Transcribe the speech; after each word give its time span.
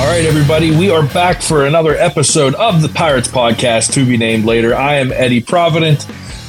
All 0.00 0.06
right, 0.06 0.24
everybody, 0.24 0.70
we 0.70 0.90
are 0.90 1.06
back 1.08 1.42
for 1.42 1.66
another 1.66 1.94
episode 1.94 2.54
of 2.54 2.80
the 2.80 2.88
Pirates 2.88 3.28
Podcast 3.28 3.92
to 3.92 4.06
be 4.06 4.16
named 4.16 4.46
later. 4.46 4.74
I 4.74 4.94
am 4.94 5.12
Eddie 5.12 5.42
Provident, 5.42 6.06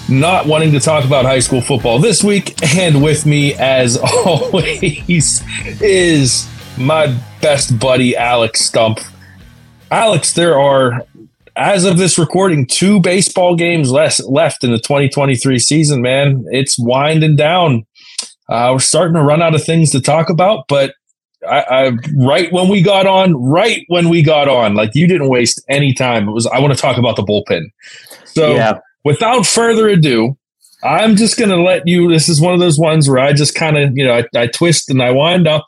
not 0.08 0.46
wanting 0.46 0.72
to 0.72 0.80
talk 0.80 1.04
about 1.04 1.26
high 1.26 1.42
school 1.42 1.60
football 1.60 2.00
this 2.00 2.24
week, 2.24 2.56
and 2.78 3.04
with 3.04 3.26
me, 3.26 3.54
as 3.56 3.98
always, 4.26 5.44
is 5.82 6.50
my 6.78 7.08
best 7.42 7.78
buddy, 7.78 8.16
Alex 8.16 8.72
Stumpf. 8.72 9.06
Alex, 9.92 10.32
there 10.32 10.58
are, 10.58 11.06
as 11.58 11.84
of 11.84 11.98
this 11.98 12.18
recording, 12.18 12.66
two 12.66 13.02
baseball 13.02 13.58
games 13.58 13.92
less 13.92 14.26
left 14.30 14.64
in 14.64 14.72
the 14.72 14.80
2023 14.80 15.60
season, 15.60 16.02
man. 16.02 16.46
It's 16.52 16.80
winding 16.80 17.36
down. 17.36 17.86
Uh, 18.48 18.70
we're 18.72 18.80
starting 18.80 19.16
to 19.16 19.22
run 19.22 19.42
out 19.42 19.56
of 19.56 19.64
things 19.64 19.92
to 19.92 20.00
talk 20.00 20.30
about, 20.30 20.70
but 20.70 20.94
I, 21.48 21.60
I 21.88 21.92
right 22.18 22.52
when 22.52 22.68
we 22.70 22.82
got 22.82 23.08
on, 23.08 23.34
right 23.36 23.84
when 23.88 24.10
we 24.10 24.22
got 24.22 24.48
on, 24.48 24.76
like 24.76 24.92
you 24.94 25.08
didn't 25.08 25.30
waste 25.30 25.64
any 25.70 25.94
time. 25.94 26.28
It 26.30 26.32
was 26.32 26.46
I 26.48 26.60
want 26.60 26.74
to 26.74 26.80
talk 26.80 26.98
about 26.98 27.16
the 27.16 27.24
bullpen. 27.24 27.66
So 28.26 28.54
Yeah. 28.56 28.80
without 29.04 29.46
further 29.46 29.88
ado, 29.90 30.38
I'm 30.84 31.16
just 31.16 31.38
gonna 31.40 31.62
let 31.62 31.88
you. 31.88 32.10
This 32.10 32.30
is 32.30 32.40
one 32.42 32.54
of 32.54 32.60
those 32.60 32.78
ones 32.80 33.08
where 33.10 33.20
I 33.20 33.34
just 33.34 33.56
kind 33.56 33.78
of 33.78 33.96
you 33.98 34.06
know 34.06 34.14
I, 34.18 34.26
I 34.40 34.48
twist 34.48 34.90
and 34.90 35.02
I 35.02 35.12
wind 35.12 35.48
up 35.48 35.66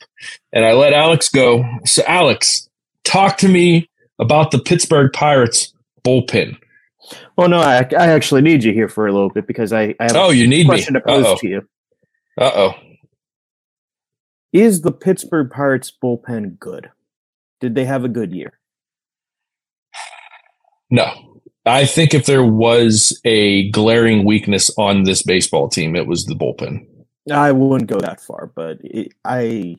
and 0.51 0.65
I 0.65 0.73
let 0.73 0.93
Alex 0.93 1.29
go. 1.29 1.63
So 1.85 2.03
Alex, 2.07 2.67
talk 3.03 3.37
to 3.37 3.47
me 3.47 3.89
about 4.19 4.51
the 4.51 4.59
Pittsburgh 4.59 5.11
Pirates 5.13 5.73
bullpen. 6.03 6.57
Well, 7.35 7.49
no, 7.49 7.59
I, 7.59 7.79
I 7.97 8.07
actually 8.09 8.41
need 8.41 8.63
you 8.63 8.71
here 8.73 8.87
for 8.87 9.07
a 9.07 9.11
little 9.11 9.29
bit 9.29 9.45
because 9.45 9.73
I, 9.73 9.93
I 9.99 10.03
have 10.03 10.15
Oh, 10.15 10.29
you 10.29 10.45
a 10.45 10.47
need 10.47 10.59
me. 10.59 10.65
question 10.65 10.93
to 10.93 11.01
pose 11.01 11.25
Uh-oh. 11.25 11.37
to 11.41 11.47
you. 11.47 11.67
Uh 12.39 12.51
oh. 12.55 12.73
Is 14.53 14.81
the 14.81 14.91
Pittsburgh 14.91 15.49
Pirates 15.49 15.91
bullpen 15.91 16.59
good? 16.59 16.91
Did 17.59 17.75
they 17.75 17.85
have 17.85 18.05
a 18.05 18.09
good 18.09 18.33
year? 18.33 18.59
No. 20.89 21.41
I 21.65 21.85
think 21.85 22.13
if 22.13 22.27
there 22.27 22.43
was 22.43 23.19
a 23.25 23.69
glaring 23.71 24.25
weakness 24.25 24.69
on 24.77 25.03
this 25.03 25.23
baseball 25.23 25.67
team, 25.69 25.95
it 25.95 26.05
was 26.05 26.25
the 26.25 26.35
bullpen. 26.35 26.85
I 27.31 27.51
wouldn't 27.51 27.89
go 27.89 27.99
that 27.99 28.21
far, 28.21 28.51
but 28.53 28.77
it, 28.83 29.13
I 29.25 29.77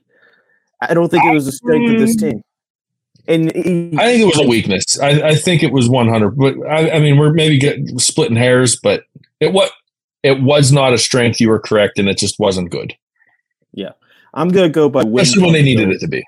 I 0.81 0.95
don't 0.95 1.11
think 1.11 1.25
it 1.25 1.35
was 1.35 1.47
a 1.47 1.53
strength 1.53 1.93
of 1.93 2.01
this 2.01 2.17
team. 2.17 2.43
And 3.29 3.53
Mm. 3.53 3.99
I 3.99 4.07
think 4.07 4.23
it 4.23 4.27
was 4.27 4.41
a 4.41 4.49
weakness. 4.49 4.99
I, 4.99 5.29
I 5.29 5.35
think 5.35 5.63
it 5.63 5.73
was 5.73 5.89
100. 5.89 6.37
But 6.37 6.55
I, 6.67 6.97
I 6.97 6.99
mean, 7.01 7.17
we're 7.17 7.33
maybe 7.33 7.59
getting 7.59 7.99
splitting 7.99 8.37
hairs, 8.37 8.77
but 8.77 9.05
it 9.41 9.53
what 9.53 9.71
it 10.23 10.43
was 10.43 10.73
not 10.73 10.93
a 10.95 10.99
strength. 10.99 11.41
You 11.41 11.51
were 11.51 11.61
correct, 11.61 11.99
and 11.99 12.09
it 12.09 12.19
just 12.19 12.39
wasn't 12.39 12.71
good, 12.71 12.95
yeah, 13.73 13.93
I'm 14.35 14.49
gonna 14.49 14.69
go 14.69 14.89
by 14.89 15.05
win. 15.05 15.21
especially 15.23 15.45
when 15.45 15.53
they 15.53 15.63
needed 15.63 15.91
it 15.91 16.01
to 16.01 16.09
be. 16.09 16.23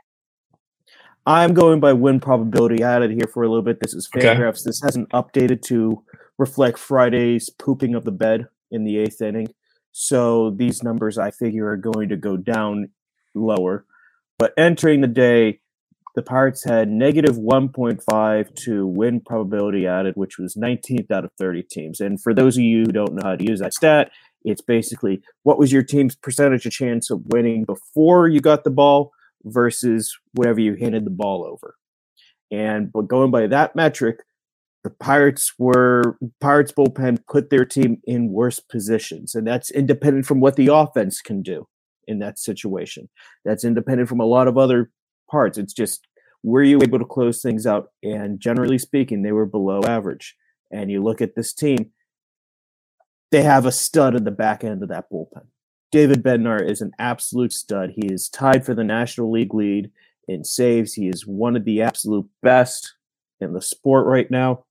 I'm 1.26 1.54
going 1.54 1.80
by 1.80 1.92
win 1.92 2.20
probability. 2.20 2.84
I 2.84 2.96
added 2.96 3.10
here 3.10 3.26
for 3.32 3.42
a 3.42 3.48
little 3.48 3.64
bit. 3.64 3.80
This 3.80 3.94
is 3.94 4.08
Okay. 4.14 4.26
Fangraphs. 4.28 4.62
This 4.62 4.80
hasn't 4.80 5.08
updated 5.10 5.60
to 5.62 6.04
reflect 6.38 6.78
Friday's 6.78 7.50
pooping 7.50 7.94
of 7.96 8.04
the 8.04 8.12
bed 8.12 8.46
in 8.70 8.84
the 8.84 8.98
eighth 8.98 9.20
inning. 9.20 9.48
So 9.90 10.50
these 10.50 10.82
numbers, 10.84 11.18
I 11.18 11.30
figure, 11.32 11.66
are 11.68 11.76
going 11.76 12.10
to 12.10 12.16
go 12.16 12.36
down 12.36 12.90
lower. 13.34 13.86
But 14.38 14.52
entering 14.56 15.00
the 15.00 15.08
day, 15.08 15.60
the 16.14 16.22
Pirates 16.22 16.64
had 16.64 16.88
negative 16.90 17.36
1.5 17.36 18.54
to 18.64 18.86
win 18.86 19.20
probability 19.20 19.86
added, 19.86 20.14
which 20.16 20.38
was 20.38 20.54
19th 20.54 21.10
out 21.10 21.24
of 21.24 21.32
30 21.38 21.62
teams. 21.64 22.00
And 22.00 22.20
for 22.22 22.34
those 22.34 22.56
of 22.56 22.62
you 22.62 22.84
who 22.84 22.92
don't 22.92 23.14
know 23.14 23.22
how 23.28 23.36
to 23.36 23.44
use 23.44 23.60
that 23.60 23.74
stat, 23.74 24.10
it's 24.46 24.62
basically 24.62 25.20
what 25.42 25.58
was 25.58 25.72
your 25.72 25.82
team's 25.82 26.14
percentage 26.14 26.64
of 26.64 26.72
chance 26.72 27.10
of 27.10 27.20
winning 27.26 27.64
before 27.64 28.28
you 28.28 28.40
got 28.40 28.64
the 28.64 28.70
ball 28.70 29.12
versus 29.44 30.16
whatever 30.32 30.60
you 30.60 30.76
handed 30.76 31.04
the 31.04 31.10
ball 31.10 31.44
over. 31.44 31.74
And 32.50 32.90
but 32.92 33.08
going 33.08 33.30
by 33.30 33.48
that 33.48 33.76
metric, 33.76 34.20
the 34.84 34.90
Pirates 34.90 35.52
were 35.58 36.16
Pirates 36.40 36.72
bullpen 36.72 37.18
put 37.28 37.50
their 37.50 37.64
team 37.64 38.00
in 38.04 38.30
worse 38.30 38.60
positions, 38.60 39.34
and 39.34 39.46
that's 39.46 39.70
independent 39.70 40.26
from 40.26 40.40
what 40.40 40.54
the 40.54 40.68
offense 40.72 41.20
can 41.20 41.42
do 41.42 41.66
in 42.06 42.20
that 42.20 42.38
situation. 42.38 43.08
That's 43.44 43.64
independent 43.64 44.08
from 44.08 44.20
a 44.20 44.26
lot 44.26 44.46
of 44.46 44.56
other 44.56 44.90
parts. 45.28 45.58
It's 45.58 45.72
just 45.72 46.06
were 46.44 46.62
you 46.62 46.80
able 46.80 47.00
to 47.00 47.04
close 47.04 47.42
things 47.42 47.66
out? 47.66 47.88
And 48.04 48.38
generally 48.38 48.78
speaking, 48.78 49.22
they 49.22 49.32
were 49.32 49.46
below 49.46 49.80
average. 49.82 50.36
And 50.70 50.88
you 50.88 51.02
look 51.02 51.20
at 51.20 51.34
this 51.34 51.52
team, 51.52 51.90
they 53.30 53.42
have 53.42 53.66
a 53.66 53.72
stud 53.72 54.14
at 54.14 54.24
the 54.24 54.30
back 54.30 54.64
end 54.64 54.82
of 54.82 54.88
that 54.88 55.10
bullpen. 55.10 55.46
David 55.92 56.22
Bednar 56.22 56.62
is 56.62 56.80
an 56.80 56.92
absolute 56.98 57.52
stud. 57.52 57.92
He 57.94 58.06
is 58.06 58.28
tied 58.28 58.64
for 58.64 58.74
the 58.74 58.84
National 58.84 59.30
League 59.30 59.54
lead 59.54 59.90
in 60.28 60.44
saves. 60.44 60.94
He 60.94 61.08
is 61.08 61.26
one 61.26 61.56
of 61.56 61.64
the 61.64 61.80
absolute 61.82 62.28
best 62.42 62.94
in 63.40 63.52
the 63.52 63.62
sport 63.62 64.06
right 64.06 64.30
now. 64.30 64.64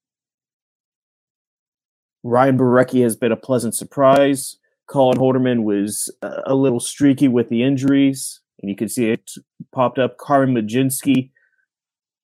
Ryan 2.24 2.58
Borucki 2.58 3.04
has 3.04 3.16
been 3.16 3.32
a 3.32 3.38
pleasant 3.38 3.76
surprise. 3.76 4.58
Colin 4.88 5.18
Holderman 5.18 5.64
was 5.64 6.14
uh, 6.22 6.42
a 6.46 6.56
little 6.56 6.80
streaky 6.80 7.28
with 7.28 7.50
the 7.50 7.64
injuries, 7.64 8.42
and 8.62 8.70
you 8.70 8.76
can 8.76 8.90
see 8.90 9.10
it 9.10 9.32
popped 9.74 10.00
up. 10.00 10.18
Carmen 10.18 10.56
Mlodzinski, 10.56 11.32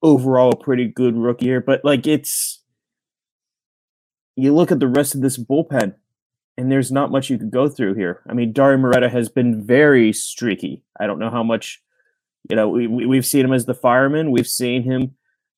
overall, 0.02 0.52
a 0.52 0.64
pretty 0.64 0.88
good 0.88 1.16
rookie 1.16 1.46
year. 1.46 1.62
But 1.62 1.82
like 1.84 2.08
it's, 2.08 2.64
you 4.36 4.54
look 4.54 4.72
at 4.72 4.80
the 4.80 4.88
rest 4.88 5.16
of 5.16 5.22
this 5.22 5.38
bullpen, 5.38 5.96
and 6.58 6.72
there's 6.72 6.92
not 6.92 7.12
much 7.12 7.30
you 7.30 7.38
could 7.38 7.52
go 7.52 7.68
through 7.68 7.96
here. 7.96 8.22
I 8.30 8.34
mean, 8.34 8.54
Dauri 8.54 8.80
Moreta 8.80 9.10
has 9.10 9.30
been 9.30 9.66
very 9.66 10.14
streaky. 10.14 10.84
I 11.00 11.08
don't 11.08 11.20
know 11.20 11.30
how 11.30 11.44
much, 11.44 11.82
you 12.50 12.56
know, 12.56 12.70
we, 12.70 12.88
we, 12.88 13.06
we've 13.06 13.26
seen 13.26 13.46
him 13.46 13.54
as 13.54 13.66
the 13.66 13.74
fireman. 13.74 14.32
We've 14.32 14.48
seen 14.48 14.84
him 14.84 15.16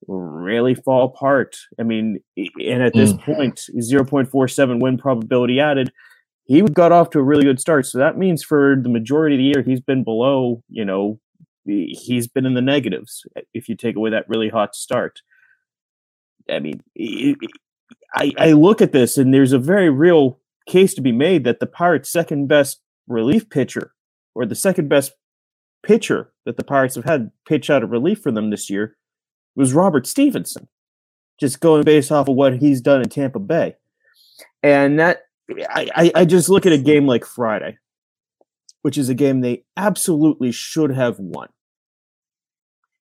really 0.07 0.75
fall 0.75 1.06
apart. 1.06 1.57
I 1.80 1.84
mean, 1.84 2.19
and 2.38 2.84
at 2.84 2.94
this 2.94 3.13
mm. 3.13 3.19
point, 3.24 3.62
0.47 3.75 4.80
win 4.80 4.98
probability 4.98 5.60
added, 5.60 5.92
he 6.45 6.62
got 6.62 6.92
off 6.92 7.10
to 7.12 7.19
a 7.19 7.24
really 7.24 7.44
good 7.44 7.60
start. 7.60 7.86
So 7.86 7.98
that 7.98 8.18
means 8.18 8.44
for 8.44 8.75
the 8.81 8.89
majority 8.89 9.36
of 9.36 9.39
the 9.39 9.46
year, 9.46 9.63
he's 9.63 9.80
been 9.80 10.04
below, 10.04 10.63
you 10.69 10.86
know, 10.86 11.19
he- 11.66 11.98
he's 12.00 12.28
been 12.28 12.46
in 12.46 12.54
the 12.54 12.62
negatives 12.62 13.25
if 13.54 13.69
you 13.69 13.75
take 13.75 13.96
away 13.96 14.10
that 14.10 14.28
really 14.28 14.50
hot 14.50 14.75
start. 14.75 15.22
I 16.50 16.60
mean, 16.60 16.81
I, 18.13 18.34
I 18.38 18.51
look 18.51 18.81
at 18.81 18.92
this 18.92 19.18
and 19.18 19.34
there's 19.34 19.54
a 19.54 19.60
very 19.60 19.89
real 19.89 20.39
case 20.68 20.94
to 20.94 21.01
be 21.01 21.12
made 21.12 21.44
that 21.44 21.60
the 21.60 21.68
Pirates' 21.68 22.12
second 22.12 22.48
best 22.48 22.81
relief 23.07 23.50
pitcher 23.50 23.94
or 24.36 24.45
the 24.45 24.56
second 24.56 24.89
best 24.89 25.13
pitcher 25.83 26.31
that 26.45 26.57
the 26.57 26.63
Pirates 26.63 26.95
have 26.95 27.06
had 27.06 27.31
pitch 27.48 27.69
out 27.69 27.83
of 27.83 27.92
relief 27.92 28.21
for 28.21 28.31
them 28.31 28.50
this 28.50 28.69
year 28.69 28.98
was 29.56 29.74
Robert 29.74 30.07
Stephenson. 30.07 30.68
Just 31.39 31.60
going 31.60 31.83
based 31.83 32.12
off 32.12 32.27
of 32.27 32.36
what 32.36 32.57
he's 32.57 32.80
done 32.80 33.01
in 33.01 33.10
Tampa 33.10 33.39
Bay. 33.39 33.75
And 34.62 35.00
that 35.00 35.24
I, 35.69 36.12
I 36.15 36.25
just 36.25 36.48
look 36.48 36.65
at 36.65 36.74
a 36.74 36.77
game 36.77 37.06
like 37.06 37.25
Friday, 37.25 37.77
which 38.81 38.98
is 38.98 39.10
a 39.10 39.13
game 39.13 39.42
they 39.42 39.65
absolutely 39.75 40.51
should 40.51 40.92
have 40.92 41.19
won. 41.19 41.50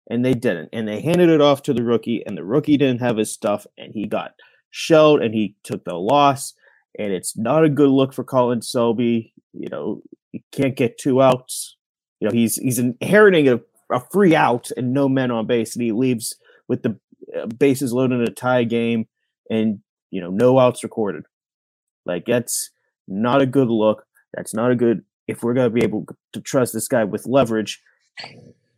And 0.09 0.23
they 0.23 0.33
didn't. 0.33 0.69
And 0.71 0.87
they 0.87 1.01
handed 1.01 1.29
it 1.29 1.41
off 1.41 1.63
to 1.63 1.73
the 1.73 1.83
rookie, 1.83 2.23
and 2.25 2.37
the 2.37 2.43
rookie 2.43 2.77
didn't 2.77 3.01
have 3.01 3.17
his 3.17 3.31
stuff, 3.31 3.67
and 3.77 3.93
he 3.93 4.07
got 4.07 4.33
shelled 4.71 5.21
and 5.21 5.33
he 5.33 5.55
took 5.63 5.83
the 5.83 5.95
loss. 5.95 6.53
And 6.99 7.11
it's 7.11 7.35
not 7.35 7.63
a 7.63 7.69
good 7.69 7.89
look 7.89 8.13
for 8.13 8.23
Colin 8.23 8.61
Selby. 8.61 9.33
You 9.53 9.69
know, 9.69 10.01
he 10.31 10.43
can't 10.51 10.75
get 10.75 10.99
two 10.99 11.21
outs. 11.21 11.77
You 12.19 12.27
know, 12.27 12.33
he's 12.33 12.57
he's 12.57 12.77
inheriting 12.77 13.47
a, 13.47 13.59
a 13.91 14.01
free 14.11 14.35
out 14.35 14.69
and 14.77 14.93
no 14.93 15.09
men 15.09 15.31
on 15.31 15.47
base, 15.47 15.75
and 15.75 15.83
he 15.83 15.91
leaves 15.91 16.35
with 16.67 16.83
the 16.83 16.99
uh, 17.35 17.47
bases 17.47 17.93
loaded 17.93 18.19
in 18.19 18.27
a 18.27 18.31
tie 18.31 18.63
game 18.63 19.07
and 19.49 19.79
you 20.11 20.21
know 20.21 20.29
no 20.29 20.59
outs 20.59 20.83
recorded. 20.83 21.23
Like 22.05 22.25
that's 22.25 22.69
not 23.07 23.41
a 23.41 23.45
good 23.45 23.69
look. 23.69 24.05
That's 24.33 24.53
not 24.53 24.71
a 24.71 24.75
good 24.75 25.03
if 25.27 25.43
we're 25.43 25.53
to 25.53 25.69
be 25.69 25.83
able 25.83 26.05
to 26.33 26.41
trust 26.41 26.73
this 26.73 26.87
guy 26.87 27.03
with 27.03 27.25
leverage. 27.25 27.81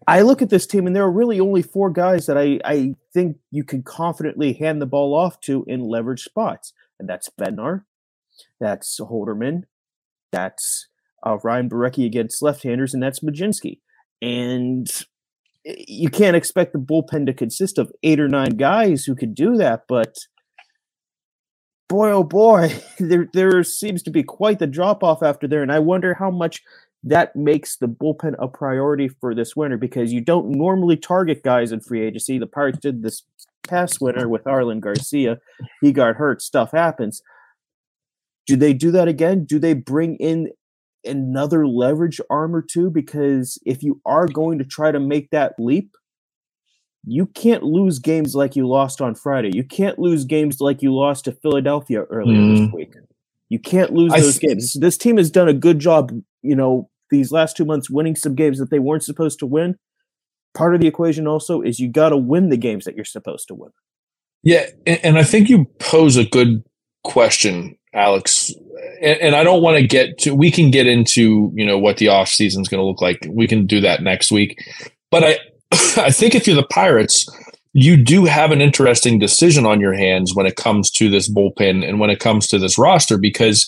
I 0.08 0.22
look 0.22 0.42
at 0.42 0.50
this 0.50 0.68
team 0.68 0.88
and 0.88 0.96
there 0.96 1.04
are 1.04 1.12
really 1.12 1.40
only 1.40 1.62
four 1.62 1.90
guys 1.90 2.26
that 2.26 2.38
I, 2.38 2.60
I 2.66 2.96
think 3.14 3.38
you 3.52 3.64
can 3.64 3.84
confidently 3.84 4.54
hand 4.54 4.82
the 4.82 4.86
ball 4.86 5.14
off 5.14 5.40
to 5.42 5.64
in 5.68 5.82
leverage 5.82 6.24
spots. 6.24 6.74
And 7.00 7.08
that's 7.08 7.30
Bednar, 7.30 7.84
that's 8.62 8.98
Holderman, 9.02 9.64
that's 10.32 10.88
uh, 11.26 11.38
Ryan 11.44 11.70
Borucki 11.70 12.06
against 12.06 12.42
left-handers, 12.42 12.94
and 12.94 13.04
that's 13.04 13.20
Mlodzinski. 13.20 13.80
And 14.22 14.90
you 15.66 16.10
can't 16.10 16.38
expect 16.38 16.72
the 16.72 16.80
bullpen 16.80 17.26
to 17.26 17.34
consist 17.34 17.78
of 17.78 17.92
eight 18.04 18.20
or 18.20 18.30
nine 18.30 18.56
guys 18.56 19.04
who 19.04 19.16
could 19.16 19.36
do 19.36 19.58
that, 19.58 19.84
but 19.90 20.16
boy, 21.90 22.12
oh 22.12 22.24
boy, 22.24 22.74
there 23.00 23.28
there 23.34 23.64
seems 23.64 24.02
to 24.04 24.12
be 24.12 24.24
quite 24.24 24.60
the 24.60 24.68
drop 24.68 25.04
off 25.04 25.22
after 25.22 25.48
there, 25.48 25.62
and 25.62 25.72
I 25.72 25.80
wonder 25.80 26.14
how 26.14 26.32
much 26.32 26.62
that 27.04 27.36
makes 27.36 27.78
the 27.78 27.88
bullpen 27.88 28.36
a 28.40 28.48
priority 28.48 29.08
for 29.08 29.34
this 29.34 29.56
winter 29.56 29.78
because 29.78 30.14
you 30.14 30.22
don't 30.22 30.52
normally 30.52 30.96
target 30.96 31.44
guys 31.44 31.72
in 31.72 31.82
free 31.82 32.06
agency. 32.06 32.38
The 32.38 32.46
Pirates 32.46 32.78
did 32.80 33.02
this 33.02 33.24
past 33.68 34.00
winter 34.02 34.30
with 34.30 34.44
Jarlin 34.44 34.80
Garcia. 34.80 35.40
He 35.82 35.92
got 35.92 36.16
hurt. 36.16 36.42
Stuff 36.42 36.72
happens. 36.72 37.22
Do 38.48 38.56
they 38.56 38.74
do 38.74 38.92
that 38.92 39.08
again? 39.08 39.46
Do 39.46 39.60
they 39.60 39.74
bring 39.74 40.16
in 40.18 40.50
another 41.06 41.68
leverage 41.68 42.20
arm 42.30 42.56
or 42.56 42.62
two? 42.62 42.90
Because 42.90 43.60
if 43.66 43.84
you 43.84 44.02
are 44.06 44.28
going 44.28 44.60
to 44.60 44.66
try 44.66 44.92
to 44.92 45.00
make 45.00 45.30
that 45.32 45.54
leap, 45.60 45.96
you 47.04 47.26
can't 47.26 47.64
lose 47.64 48.00
games 48.00 48.36
like 48.36 48.56
you 48.56 48.68
lost 48.68 49.02
on 49.02 49.16
Friday. 49.16 49.52
You 49.54 49.64
can't 49.64 49.98
lose 49.98 50.26
games 50.26 50.60
like 50.60 50.82
you 50.82 50.94
lost 50.94 51.26
to 51.26 51.32
Philadelphia 51.32 52.04
earlier 52.04 52.38
mm. 52.38 52.58
this 52.58 52.74
week. 52.74 52.94
You 53.50 53.60
can't 53.60 53.92
lose 53.92 54.12
those 54.14 54.38
th- 54.38 54.52
games. 54.52 54.78
This 54.80 54.98
team 54.98 55.18
has 55.18 55.32
done 55.32 55.50
a 55.50 55.54
good 55.54 55.80
job, 55.80 56.12
you 56.42 56.56
know, 56.56 56.90
these 57.10 57.32
last 57.32 57.58
two 57.58 57.66
months 57.66 57.90
winning 57.90 58.16
some 58.16 58.36
games 58.36 58.60
that 58.60 58.70
they 58.70 58.80
weren't 58.80 59.04
supposed 59.04 59.40
to 59.40 59.46
win. 59.46 59.76
Part 60.54 60.76
of 60.76 60.82
the 60.82 60.88
equation 60.88 61.28
also 61.28 61.62
is 61.62 61.80
you 61.80 61.92
got 61.92 62.10
to 62.10 62.18
win 62.18 62.50
the 62.50 62.58
games 62.58 62.86
that 62.86 62.96
you're 62.96 63.04
supposed 63.04 63.48
to 63.50 63.56
win. 63.56 63.72
Yeah, 64.44 64.68
and 64.86 65.18
I 65.18 65.24
think 65.24 65.50
you 65.50 65.66
pose 65.80 66.18
a 66.18 66.26
good 66.26 66.64
question, 67.04 67.78
Alex. 67.94 68.54
And 69.02 69.36
I 69.36 69.44
don't 69.44 69.64
want 69.64 69.78
to 69.78 69.88
get 69.88 70.18
to. 70.20 70.36
We 70.36 70.52
can 70.52 70.70
get 70.70 70.88
into 70.88 71.52
you 71.56 71.66
know 71.66 71.78
what 71.78 71.98
the 71.98 72.08
off 72.10 72.30
season 72.30 72.62
is 72.62 72.68
going 72.68 72.80
to 72.80 72.86
look 72.86 73.02
like. 73.02 73.26
We 73.30 73.48
can 73.48 73.66
do 73.66 73.82
that 73.82 74.04
next 74.04 74.32
week. 74.32 74.60
But 75.10 75.24
I 75.24 75.40
I 75.98 76.12
think 76.12 76.36
if 76.36 76.46
you're 76.46 76.56
the 76.56 76.64
Pirates, 76.64 77.28
you 77.74 77.98
do 77.98 78.26
have 78.26 78.52
an 78.52 78.62
interesting 78.62 79.20
decision 79.20 79.66
on 79.66 79.80
your 79.80 79.94
hands 79.94 80.36
when 80.36 80.46
it 80.46 80.56
comes 80.56 80.92
to 80.92 81.10
this 81.10 81.30
bullpen 81.30 81.88
and 81.88 82.00
when 82.00 82.10
it 82.10 82.20
comes 82.20 82.48
to 82.48 82.60
this 82.60 82.78
roster 82.78 83.18
because 83.18 83.68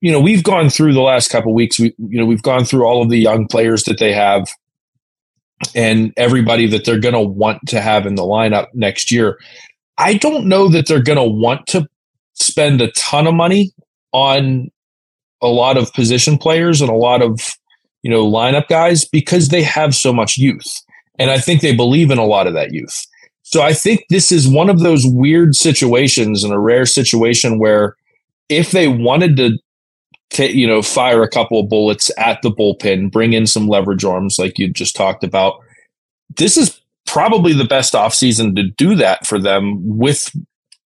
you 0.00 0.10
know 0.10 0.20
we've 0.20 0.44
gone 0.44 0.70
through 0.70 0.92
the 0.92 1.00
last 1.00 1.28
couple 1.28 1.52
weeks 1.52 1.78
we 1.78 1.94
you 1.98 2.18
know 2.18 2.26
we've 2.26 2.42
gone 2.42 2.64
through 2.64 2.84
all 2.84 3.02
of 3.02 3.10
the 3.10 3.18
young 3.18 3.46
players 3.46 3.84
that 3.84 3.98
they 3.98 4.12
have 4.12 4.48
and 5.74 6.12
everybody 6.16 6.66
that 6.66 6.84
they're 6.84 7.00
going 7.00 7.14
to 7.14 7.20
want 7.20 7.60
to 7.66 7.80
have 7.80 8.06
in 8.06 8.14
the 8.14 8.22
lineup 8.22 8.68
next 8.74 9.10
year 9.10 9.38
i 9.98 10.14
don't 10.14 10.46
know 10.46 10.68
that 10.68 10.86
they're 10.86 11.02
going 11.02 11.18
to 11.18 11.24
want 11.24 11.66
to 11.66 11.86
spend 12.40 12.80
a 12.80 12.90
ton 12.92 13.26
of 13.26 13.34
money 13.34 13.72
on 14.12 14.70
a 15.42 15.48
lot 15.48 15.76
of 15.76 15.92
position 15.92 16.36
players 16.36 16.80
and 16.80 16.90
a 16.90 16.94
lot 16.94 17.22
of 17.22 17.54
you 18.02 18.10
know 18.10 18.26
lineup 18.26 18.68
guys 18.68 19.04
because 19.04 19.48
they 19.48 19.62
have 19.62 19.94
so 19.94 20.12
much 20.12 20.36
youth 20.36 20.82
and 21.20 21.30
I 21.30 21.38
think 21.38 21.60
they 21.60 21.76
believe 21.76 22.10
in 22.10 22.18
a 22.18 22.24
lot 22.24 22.46
of 22.46 22.54
that 22.54 22.72
youth. 22.72 23.06
So 23.42 23.60
I 23.62 23.74
think 23.74 24.04
this 24.08 24.32
is 24.32 24.48
one 24.48 24.70
of 24.70 24.80
those 24.80 25.04
weird 25.06 25.54
situations 25.54 26.42
and 26.42 26.52
a 26.52 26.58
rare 26.58 26.86
situation 26.86 27.58
where 27.58 27.94
if 28.48 28.70
they 28.70 28.88
wanted 28.88 29.36
to 29.36 29.58
t- 30.30 30.52
you 30.52 30.66
know 30.66 30.82
fire 30.82 31.22
a 31.22 31.28
couple 31.28 31.60
of 31.60 31.68
bullets 31.68 32.10
at 32.16 32.40
the 32.42 32.50
bullpen, 32.50 33.12
bring 33.12 33.34
in 33.34 33.46
some 33.46 33.68
leverage 33.68 34.04
arms 34.04 34.38
like 34.38 34.58
you 34.58 34.72
just 34.72 34.96
talked 34.96 35.22
about, 35.22 35.60
this 36.36 36.56
is 36.56 36.80
probably 37.06 37.52
the 37.52 37.64
best 37.64 37.92
offseason 37.92 38.56
to 38.56 38.62
do 38.62 38.94
that 38.94 39.26
for 39.26 39.38
them 39.38 39.76
with 39.98 40.34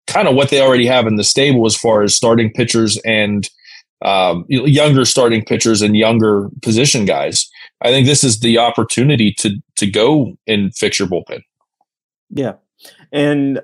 kind 0.08 0.28
of 0.28 0.36
what 0.36 0.50
they 0.50 0.62
already 0.62 0.86
have 0.86 1.08
in 1.08 1.16
the 1.16 1.24
stable 1.24 1.66
as 1.66 1.76
far 1.76 2.02
as 2.04 2.16
starting 2.16 2.52
pitchers 2.52 2.98
and 3.06 3.50
um, 4.04 4.46
younger 4.50 5.06
starting 5.06 5.46
pitchers 5.46 5.82
and 5.82 5.96
younger 5.96 6.50
position 6.62 7.06
guys. 7.06 7.50
I 7.82 7.90
think 7.90 8.08
this 8.08 8.24
is 8.24 8.40
the 8.40 8.58
opportunity 8.58 9.34
to 9.40 9.52
to 9.78 9.90
go 9.90 10.38
and 10.48 10.76
fix 10.76 11.00
your 11.00 11.08
bullpen. 11.08 11.42
Yeah, 12.30 12.54
and 13.12 13.60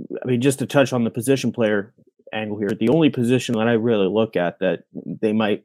I 0.00 0.26
mean 0.26 0.40
just 0.40 0.58
to 0.58 0.66
touch 0.66 0.92
on 0.92 1.04
the 1.04 1.10
position 1.10 1.52
player 1.52 1.94
angle 2.32 2.58
here, 2.58 2.70
the 2.78 2.88
only 2.88 3.10
position 3.10 3.56
that 3.56 3.68
I 3.68 3.72
really 3.72 4.08
look 4.08 4.36
at 4.36 4.58
that 4.58 4.84
they 4.92 5.32
might 5.32 5.64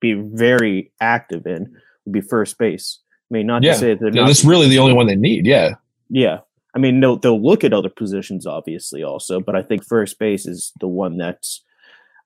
be 0.00 0.14
very 0.14 0.92
active 1.00 1.46
in 1.46 1.76
would 2.04 2.12
be 2.12 2.20
first 2.20 2.58
base. 2.58 3.00
I 3.30 3.34
mean, 3.34 3.46
not 3.46 3.62
yeah. 3.62 3.72
to 3.72 3.78
say 3.78 3.94
that 3.94 4.14
yeah, 4.14 4.26
that's 4.26 4.44
really 4.44 4.68
the 4.68 4.78
only 4.78 4.94
one 4.94 5.06
they 5.06 5.16
need. 5.16 5.46
Yeah, 5.46 5.74
yeah. 6.08 6.40
I 6.78 6.80
mean, 6.80 7.00
they'll 7.00 7.16
they'll 7.16 7.42
look 7.42 7.64
at 7.64 7.72
other 7.72 7.88
positions 7.88 8.46
obviously 8.46 9.02
also, 9.02 9.40
but 9.40 9.56
I 9.56 9.62
think 9.62 9.84
first 9.84 10.16
base 10.20 10.46
is 10.46 10.70
the 10.78 10.86
one 10.86 11.16
that's 11.18 11.64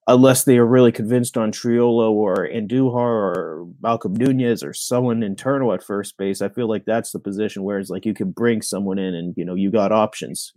unless 0.06 0.44
they 0.44 0.58
are 0.58 0.66
really 0.66 0.92
convinced 0.92 1.38
on 1.38 1.52
Triolo 1.52 2.10
or 2.10 2.46
Andujar 2.46 2.92
or 2.92 3.66
Malcolm 3.80 4.12
Nunez 4.12 4.62
or 4.62 4.74
someone 4.74 5.22
internal 5.22 5.72
at 5.72 5.82
first 5.82 6.18
base. 6.18 6.42
I 6.42 6.50
feel 6.50 6.68
like 6.68 6.84
that's 6.84 7.12
the 7.12 7.18
position 7.18 7.62
where 7.62 7.78
it's 7.78 7.88
like 7.88 8.04
you 8.04 8.12
can 8.12 8.30
bring 8.30 8.60
someone 8.60 8.98
in 8.98 9.14
and 9.14 9.32
you 9.38 9.44
know 9.46 9.54
you 9.54 9.70
got 9.70 9.90
options, 9.90 10.52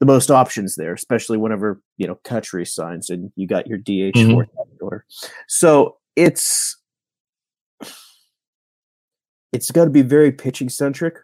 the 0.00 0.06
most 0.06 0.28
options 0.28 0.74
there, 0.74 0.92
especially 0.92 1.38
whenever 1.38 1.80
you 1.98 2.08
know 2.08 2.18
Kutch 2.24 2.66
signs 2.66 3.08
and 3.08 3.30
you 3.36 3.46
got 3.46 3.68
your 3.68 3.78
DH 3.78 4.18
mm-hmm. 4.18 4.40
order. 4.80 5.06
So 5.46 5.98
it's 6.16 6.76
it's 9.52 9.70
got 9.70 9.84
to 9.84 9.90
be 9.90 10.02
very 10.02 10.32
pitching 10.32 10.68
centric. 10.68 11.18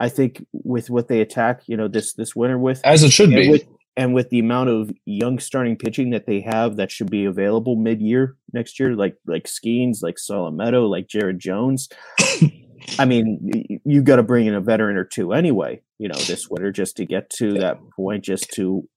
I 0.00 0.08
think 0.08 0.44
with 0.52 0.90
what 0.90 1.08
they 1.08 1.20
attack, 1.20 1.62
you 1.66 1.76
know, 1.76 1.88
this 1.88 2.14
this 2.14 2.34
winter 2.34 2.58
with 2.58 2.80
as 2.84 3.02
it 3.02 3.12
should 3.12 3.30
be. 3.30 3.48
With, 3.48 3.64
and 3.96 4.14
with 4.14 4.30
the 4.30 4.38
amount 4.38 4.70
of 4.70 4.90
young 5.04 5.38
starting 5.38 5.76
pitching 5.76 6.10
that 6.10 6.26
they 6.26 6.40
have 6.40 6.76
that 6.76 6.90
should 6.90 7.10
be 7.10 7.24
available 7.24 7.76
mid-year 7.76 8.36
next 8.52 8.78
year 8.80 8.94
like 8.94 9.16
like 9.26 9.44
Skenes, 9.44 10.02
like 10.02 10.16
Solometo 10.16 10.88
like 10.88 11.08
Jared 11.08 11.38
Jones 11.38 11.88
I 12.98 13.04
mean 13.04 13.80
you 13.84 14.02
got 14.02 14.16
to 14.16 14.22
bring 14.22 14.46
in 14.46 14.54
a 14.54 14.60
veteran 14.60 14.96
or 14.96 15.04
two 15.04 15.32
anyway 15.32 15.80
you 15.98 16.08
know 16.08 16.18
this 16.18 16.48
winter 16.48 16.72
just 16.72 16.96
to 16.96 17.06
get 17.06 17.30
to 17.30 17.54
that 17.54 17.78
point 17.96 18.24
just 18.24 18.50
to 18.54 18.88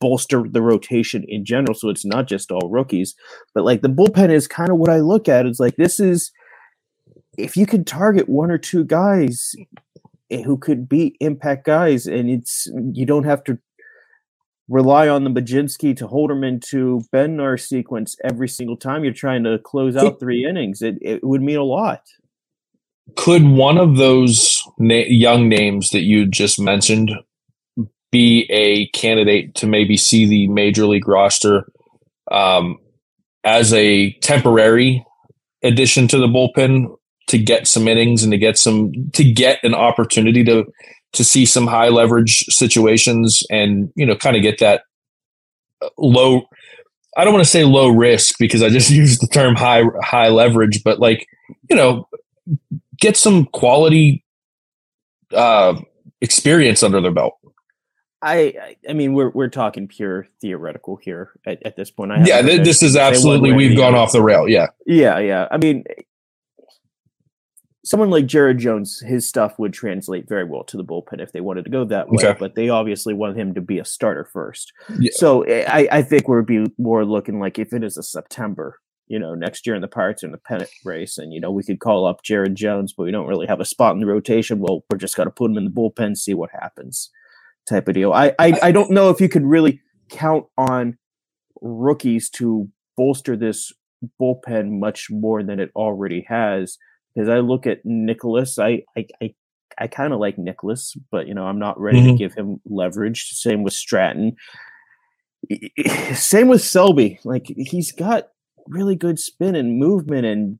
bolster 0.00 0.44
the 0.48 0.62
rotation 0.62 1.24
in 1.28 1.44
general 1.44 1.74
so 1.74 1.88
it's 1.88 2.04
not 2.04 2.26
just 2.26 2.50
all 2.50 2.70
rookies 2.70 3.14
but 3.54 3.64
like 3.64 3.82
the 3.82 3.88
bullpen 3.88 4.30
is 4.30 4.46
kind 4.46 4.70
of 4.70 4.78
what 4.78 4.90
I 4.90 5.00
look 5.00 5.28
at 5.28 5.46
it's 5.46 5.60
like 5.60 5.76
this 5.76 6.00
is 6.00 6.30
if 7.36 7.56
you 7.56 7.66
can 7.66 7.84
target 7.84 8.28
one 8.28 8.50
or 8.50 8.58
two 8.58 8.84
guys 8.84 9.54
who 10.30 10.56
could 10.56 10.88
be 10.88 11.16
impact 11.20 11.66
guys 11.66 12.06
and 12.06 12.30
it's 12.30 12.68
you 12.92 13.06
don't 13.06 13.24
have 13.24 13.44
to 13.44 13.58
rely 14.68 15.08
on 15.08 15.24
the 15.24 15.30
Mlodzinski 15.30 15.96
to 15.96 16.06
Holderman 16.06 16.60
to 16.68 17.02
Bednar 17.12 17.60
sequence 17.60 18.16
every 18.24 18.48
single 18.48 18.76
time 18.76 19.04
you're 19.04 19.12
trying 19.12 19.44
to 19.44 19.58
close 19.58 19.96
out 19.96 20.18
three 20.18 20.46
innings. 20.48 20.80
It, 20.82 20.96
it 21.02 21.22
would 21.22 21.42
mean 21.42 21.58
a 21.58 21.64
lot. 21.64 22.00
Could 23.16 23.44
one 23.44 23.76
of 23.76 23.96
those 23.96 24.62
na- 24.78 25.04
young 25.06 25.48
names 25.48 25.90
that 25.90 26.02
you 26.02 26.26
just 26.26 26.58
mentioned 26.58 27.12
be 28.10 28.46
a 28.48 28.86
candidate 28.88 29.54
to 29.56 29.66
maybe 29.66 29.96
see 29.96 30.24
the 30.24 30.48
major 30.48 30.86
league 30.86 31.06
roster 31.06 31.66
um, 32.30 32.78
as 33.42 33.74
a 33.74 34.12
temporary 34.20 35.04
addition 35.62 36.08
to 36.08 36.18
the 36.18 36.26
bullpen 36.26 36.96
to 37.26 37.38
get 37.38 37.66
some 37.66 37.88
innings 37.88 38.22
and 38.22 38.32
to 38.32 38.38
get 38.38 38.58
some 38.58 38.92
to 39.12 39.24
get 39.24 39.62
an 39.62 39.74
opportunity 39.74 40.44
to 40.44 40.64
to 41.12 41.24
see 41.24 41.46
some 41.46 41.66
high 41.66 41.88
leverage 41.88 42.44
situations 42.48 43.42
and 43.50 43.92
you 43.94 44.04
know 44.04 44.16
kind 44.16 44.36
of 44.36 44.42
get 44.42 44.58
that 44.58 44.82
low 45.98 46.42
I 47.16 47.22
don't 47.22 47.32
want 47.32 47.44
to 47.44 47.50
say 47.50 47.64
low 47.64 47.88
risk 47.88 48.36
because 48.38 48.62
I 48.62 48.68
just 48.68 48.90
used 49.02 49.22
the 49.22 49.28
term 49.28 49.54
high 49.54 49.84
high 50.02 50.28
leverage 50.28 50.82
but 50.84 50.98
like 50.98 51.26
you 51.70 51.76
know 51.76 52.08
get 53.00 53.16
some 53.16 53.46
quality 53.46 54.24
uh, 55.32 55.80
experience 56.20 56.82
under 56.82 57.00
their 57.00 57.12
belt. 57.12 57.38
I 58.22 58.76
I 58.88 58.94
mean 58.94 59.12
we're 59.12 59.28
we're 59.30 59.50
talking 59.50 59.86
pure 59.86 60.26
theoretical 60.40 60.96
here 60.96 61.32
at, 61.46 61.64
at 61.66 61.76
this 61.76 61.90
point. 61.90 62.12
I 62.12 62.24
yeah, 62.24 62.40
this 62.40 62.82
is 62.82 62.96
absolutely 62.96 63.52
we've 63.52 63.76
gone 63.76 63.94
off 63.94 64.12
the 64.12 64.22
rail. 64.22 64.48
Yeah, 64.48 64.68
yeah, 64.86 65.18
yeah. 65.18 65.46
I 65.50 65.58
mean, 65.58 65.84
someone 67.84 68.10
like 68.10 68.26
Jared 68.26 68.58
Jones, 68.58 69.00
his 69.00 69.28
stuff 69.28 69.58
would 69.58 69.72
translate 69.72 70.28
very 70.28 70.44
well 70.44 70.64
to 70.64 70.76
the 70.76 70.84
bullpen 70.84 71.20
if 71.20 71.32
they 71.32 71.40
wanted 71.40 71.64
to 71.64 71.70
go 71.70 71.84
that 71.84 72.08
way. 72.08 72.24
Okay. 72.24 72.36
But 72.38 72.54
they 72.54 72.68
obviously 72.68 73.14
want 73.14 73.38
him 73.38 73.54
to 73.54 73.60
be 73.60 73.78
a 73.78 73.84
starter 73.84 74.24
first. 74.24 74.72
Yeah. 74.98 75.10
So 75.14 75.42
eh, 75.42 75.64
I 75.68 75.98
I 75.98 76.02
think 76.02 76.28
we'd 76.28 76.46
be 76.46 76.66
more 76.78 77.04
looking 77.04 77.40
like 77.40 77.58
if 77.58 77.72
it 77.72 77.84
is 77.84 77.96
a 77.96 78.02
September 78.02 78.80
you 79.06 79.18
know, 79.18 79.34
next 79.34 79.66
year 79.66 79.76
in 79.76 79.82
the 79.82 79.88
Pirates 79.88 80.22
in 80.22 80.32
the 80.32 80.38
pennant 80.38 80.70
race. 80.84 81.18
And, 81.18 81.32
you 81.32 81.40
know, 81.40 81.50
we 81.50 81.62
could 81.62 81.80
call 81.80 82.06
up 82.06 82.22
Jared 82.22 82.54
Jones, 82.54 82.94
but 82.96 83.04
we 83.04 83.10
don't 83.10 83.26
really 83.26 83.46
have 83.46 83.60
a 83.60 83.64
spot 83.64 83.94
in 83.94 84.00
the 84.00 84.06
rotation. 84.06 84.60
Well, 84.60 84.84
we're 84.90 84.98
just 84.98 85.16
going 85.16 85.26
to 85.28 85.34
put 85.34 85.50
him 85.50 85.58
in 85.58 85.64
the 85.64 85.70
bullpen, 85.70 86.16
see 86.16 86.34
what 86.34 86.50
happens 86.50 87.10
type 87.68 87.88
of 87.88 87.94
deal. 87.94 88.12
I, 88.12 88.34
I, 88.38 88.58
I 88.62 88.72
don't 88.72 88.90
know 88.90 89.10
if 89.10 89.20
you 89.20 89.28
could 89.28 89.44
really 89.44 89.80
count 90.10 90.46
on 90.56 90.98
rookies 91.60 92.30
to 92.30 92.68
bolster 92.96 93.36
this 93.36 93.72
bullpen 94.20 94.78
much 94.78 95.08
more 95.10 95.42
than 95.42 95.60
it 95.60 95.70
already 95.74 96.24
has. 96.28 96.78
Because 97.14 97.28
I 97.28 97.38
look 97.40 97.66
at 97.66 97.84
Nicolas, 97.84 98.58
I 98.58 98.82
I 98.96 99.06
I, 99.22 99.34
I 99.78 99.86
kind 99.86 100.12
of 100.12 100.20
like 100.20 100.38
Nicolas, 100.38 100.96
but 101.10 101.28
you 101.28 101.34
know 101.34 101.46
I'm 101.46 101.58
not 101.58 101.78
ready 101.80 101.98
mm-hmm. 101.98 102.10
to 102.10 102.16
give 102.16 102.34
him 102.34 102.60
leverage. 102.66 103.30
Same 103.30 103.62
with 103.62 103.74
Stratton. 103.74 104.36
Same 106.14 106.48
with 106.48 106.62
Selby. 106.62 107.20
Like 107.24 107.46
he's 107.56 107.92
got 107.92 108.28
really 108.66 108.96
good 108.96 109.18
spin 109.18 109.54
and 109.54 109.78
movement, 109.78 110.26
and 110.26 110.58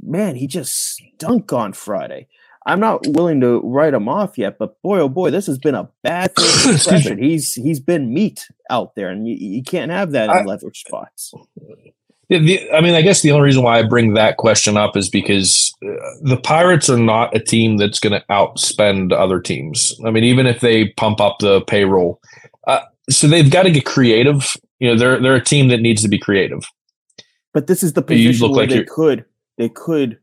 man, 0.00 0.36
he 0.36 0.46
just 0.46 0.74
stunk 0.74 1.52
on 1.52 1.72
Friday. 1.72 2.28
I'm 2.64 2.80
not 2.80 3.06
willing 3.08 3.40
to 3.40 3.60
write 3.64 3.94
him 3.94 4.08
off 4.08 4.38
yet, 4.38 4.58
but 4.58 4.80
boy, 4.82 5.00
oh 5.00 5.08
boy, 5.08 5.30
this 5.30 5.46
has 5.46 5.58
been 5.58 5.74
a 5.74 5.88
bad 6.02 6.32
impression. 6.68 7.18
he's 7.18 7.54
he's 7.54 7.80
been 7.80 8.12
meat 8.12 8.46
out 8.70 8.94
there, 8.94 9.08
and 9.08 9.26
you, 9.26 9.34
you 9.34 9.62
can't 9.62 9.90
have 9.90 10.12
that 10.12 10.30
in 10.30 10.36
I, 10.36 10.42
leverage 10.42 10.84
spots. 10.86 11.34
The, 12.28 12.70
I 12.72 12.80
mean, 12.80 12.94
I 12.94 13.02
guess 13.02 13.22
the 13.22 13.32
only 13.32 13.44
reason 13.44 13.62
why 13.62 13.78
I 13.78 13.82
bring 13.82 14.14
that 14.14 14.36
question 14.36 14.76
up 14.76 14.96
is 14.96 15.10
because 15.10 15.61
the 16.22 16.40
Pirates 16.42 16.88
are 16.88 16.98
not 16.98 17.34
a 17.34 17.40
team 17.40 17.76
that's 17.76 17.98
going 17.98 18.12
to 18.12 18.24
outspend 18.30 19.12
other 19.12 19.40
teams. 19.40 19.94
I 20.06 20.10
mean, 20.10 20.24
even 20.24 20.46
if 20.46 20.60
they 20.60 20.88
pump 20.90 21.20
up 21.20 21.38
the 21.40 21.62
payroll, 21.62 22.20
uh, 22.66 22.80
so 23.10 23.26
they've 23.26 23.50
got 23.50 23.64
to 23.64 23.70
get 23.70 23.84
creative. 23.84 24.54
You 24.78 24.90
know, 24.90 24.98
they're 24.98 25.20
they're 25.20 25.36
a 25.36 25.44
team 25.44 25.68
that 25.68 25.80
needs 25.80 26.02
to 26.02 26.08
be 26.08 26.18
creative. 26.18 26.64
But 27.52 27.66
this 27.66 27.82
is 27.82 27.92
the 27.92 28.02
position 28.02 28.50
where 28.50 28.66
like 28.66 28.70
they 28.70 28.84
could 28.84 29.24
they 29.58 29.68
could 29.68 30.18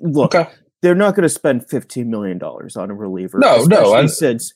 look. 0.00 0.34
Okay 0.34 0.50
they're 0.82 0.94
not 0.94 1.14
going 1.14 1.22
to 1.24 1.28
spend 1.28 1.68
fifteen 1.68 2.10
million 2.10 2.38
dollars 2.38 2.76
on 2.76 2.90
a 2.90 2.94
reliever. 2.94 3.38
No, 3.38 3.64
no, 3.64 3.94
I, 3.94 4.06
since 4.06 4.52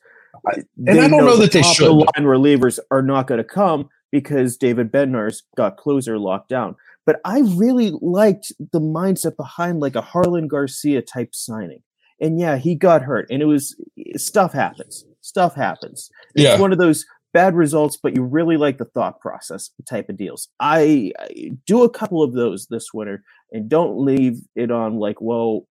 I, 0.47 0.61
and 0.87 0.91
I 0.91 1.09
don't 1.09 1.11
know, 1.11 1.19
know 1.19 1.37
that 1.39 1.53
the 1.53 1.59
they 1.59 1.63
should. 1.63 1.87
The 1.87 1.93
line 1.93 2.27
relievers 2.27 2.79
are 2.91 3.03
not 3.03 3.27
going 3.27 3.39
to 3.39 3.45
come 3.45 3.89
because 4.13 4.57
David 4.57 4.93
Bednar's 4.93 5.43
got 5.57 5.77
closer 5.77 6.19
locked 6.19 6.49
down. 6.49 6.77
But 7.07 7.21
I 7.25 7.41
really 7.41 7.93
liked 8.01 8.53
the 8.73 8.81
mindset 8.81 9.37
behind 9.37 9.81
like 9.81 9.97
a 9.97 10.03
Jarlin 10.03 10.49
Garcia 10.49 11.03
type 11.03 11.35
signing. 11.35 11.83
And 12.21 12.39
yeah, 12.39 12.57
he 12.59 12.75
got 12.75 13.03
hurt, 13.03 13.27
and 13.31 13.41
it 13.41 13.47
was 13.47 13.75
stuff 14.17 14.53
happens. 14.53 15.07
Stuff 15.23 15.55
happens. 15.55 16.11
It's 16.35 16.45
yeah. 16.45 16.59
one 16.59 16.73
of 16.73 16.79
those 16.79 17.07
bad 17.33 17.55
results, 17.55 17.97
but 17.97 18.15
you 18.15 18.23
really 18.23 18.57
like 18.57 18.79
the 18.79 18.85
thought 18.85 19.21
process 19.21 19.71
type 19.89 20.09
of 20.09 20.17
deals. 20.17 20.49
I, 20.59 21.13
I, 21.19 21.53
do 21.67 21.83
a 21.83 21.91
couple 21.91 22.23
of 22.23 22.33
those 22.33 22.67
this 22.67 22.93
winter 22.93 23.23
and 23.53 23.69
don't 23.69 24.05
leave 24.05 24.41
it 24.55 24.71
on 24.71 24.99
like, 24.99 25.21
well, 25.21 25.67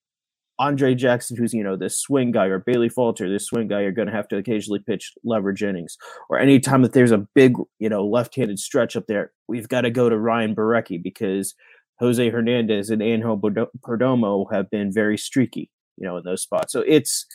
Andre 0.59 0.93
Jackson, 0.93 1.37
who's 1.37 1.53
you 1.53 1.63
know 1.63 1.75
this 1.75 1.99
swing 1.99 2.31
guy, 2.31 2.45
or 2.45 2.59
Bailey 2.59 2.89
Falter, 2.89 3.29
this 3.29 3.47
swing 3.47 3.67
guy, 3.67 3.81
you're 3.81 3.91
going 3.91 4.07
to 4.07 4.13
have 4.13 4.27
to 4.27 4.37
occasionally 4.37 4.79
pitch 4.79 5.13
leverage 5.23 5.63
innings. 5.63 5.97
Or 6.29 6.37
anytime 6.37 6.81
that 6.81 6.93
there's 6.93 7.11
a 7.11 7.25
big, 7.33 7.55
you 7.79 7.89
know, 7.89 8.05
left-handed 8.05 8.59
stretch 8.59 8.95
up 8.95 9.07
there, 9.07 9.31
we've 9.47 9.69
got 9.69 9.81
to 9.81 9.89
go 9.89 10.09
to 10.09 10.17
Ryan 10.17 10.53
Borucki 10.53 11.01
because 11.01 11.55
Jose 11.99 12.29
Hernandez 12.29 12.89
and 12.89 13.01
Angel 13.01 13.39
Perdomo 13.39 14.45
have 14.51 14.69
been 14.69 14.93
very 14.93 15.17
streaky, 15.17 15.71
you 15.97 16.05
know, 16.05 16.17
in 16.17 16.23
those 16.23 16.41
spots. 16.41 16.73
So 16.73 16.83
it's 16.85 17.25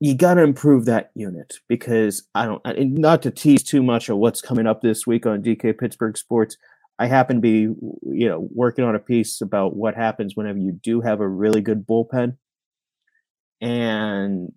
you 0.00 0.14
got 0.14 0.34
to 0.34 0.42
improve 0.42 0.84
that 0.86 1.10
unit 1.14 1.54
because 1.68 2.26
I 2.34 2.46
don't, 2.46 2.62
not 2.92 3.22
to 3.22 3.30
tease 3.30 3.62
too 3.62 3.82
much 3.82 4.08
of 4.08 4.18
what's 4.18 4.42
coming 4.42 4.66
up 4.66 4.82
this 4.82 5.06
week 5.06 5.24
on 5.24 5.42
DK 5.42 5.78
Pittsburgh 5.78 6.16
Sports 6.18 6.56
I 6.98 7.06
happen 7.06 7.36
to 7.36 7.40
be, 7.40 7.60
you 7.60 8.28
know, 8.28 8.48
working 8.52 8.84
on 8.84 8.94
a 8.94 9.00
piece 9.00 9.40
about 9.40 9.76
what 9.76 9.94
happens 9.94 10.36
whenever 10.36 10.58
you 10.58 10.72
do 10.72 11.00
have 11.00 11.20
a 11.20 11.28
really 11.28 11.60
good 11.60 11.86
bullpen. 11.86 12.36
And 13.60 14.52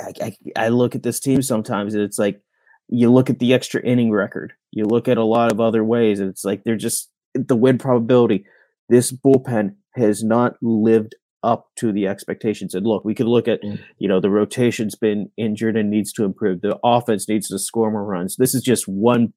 I, 0.00 0.12
I, 0.22 0.36
I 0.56 0.68
look 0.68 0.94
at 0.94 1.02
this 1.02 1.20
team 1.20 1.42
sometimes 1.42 1.94
and 1.94 2.02
it's 2.02 2.18
like 2.18 2.40
you 2.88 3.10
look 3.10 3.30
at 3.30 3.38
the 3.38 3.54
extra 3.54 3.80
inning 3.82 4.10
record, 4.10 4.52
you 4.72 4.84
look 4.84 5.08
at 5.08 5.18
a 5.18 5.24
lot 5.24 5.52
of 5.52 5.60
other 5.60 5.84
ways, 5.84 6.20
and 6.20 6.28
it's 6.28 6.44
like 6.44 6.64
they're 6.64 6.76
just 6.76 7.10
the 7.34 7.56
win 7.56 7.78
probability. 7.78 8.44
This 8.88 9.12
bullpen 9.12 9.76
has 9.94 10.22
not 10.24 10.56
lived 10.60 11.14
up 11.42 11.68
to 11.76 11.92
the 11.92 12.06
expectations. 12.06 12.74
And 12.74 12.86
look, 12.86 13.04
we 13.04 13.14
could 13.14 13.26
look 13.26 13.48
at, 13.48 13.62
mm. 13.62 13.80
you 13.98 14.08
know, 14.08 14.20
the 14.20 14.30
rotation's 14.30 14.94
been 14.94 15.30
injured 15.36 15.76
and 15.76 15.88
needs 15.88 16.12
to 16.14 16.24
improve. 16.24 16.60
The 16.60 16.78
offense 16.84 17.28
needs 17.28 17.48
to 17.48 17.58
score 17.58 17.90
more 17.90 18.04
runs. 18.04 18.36
This 18.36 18.54
is 18.54 18.62
just 18.62 18.86
one 18.86 19.32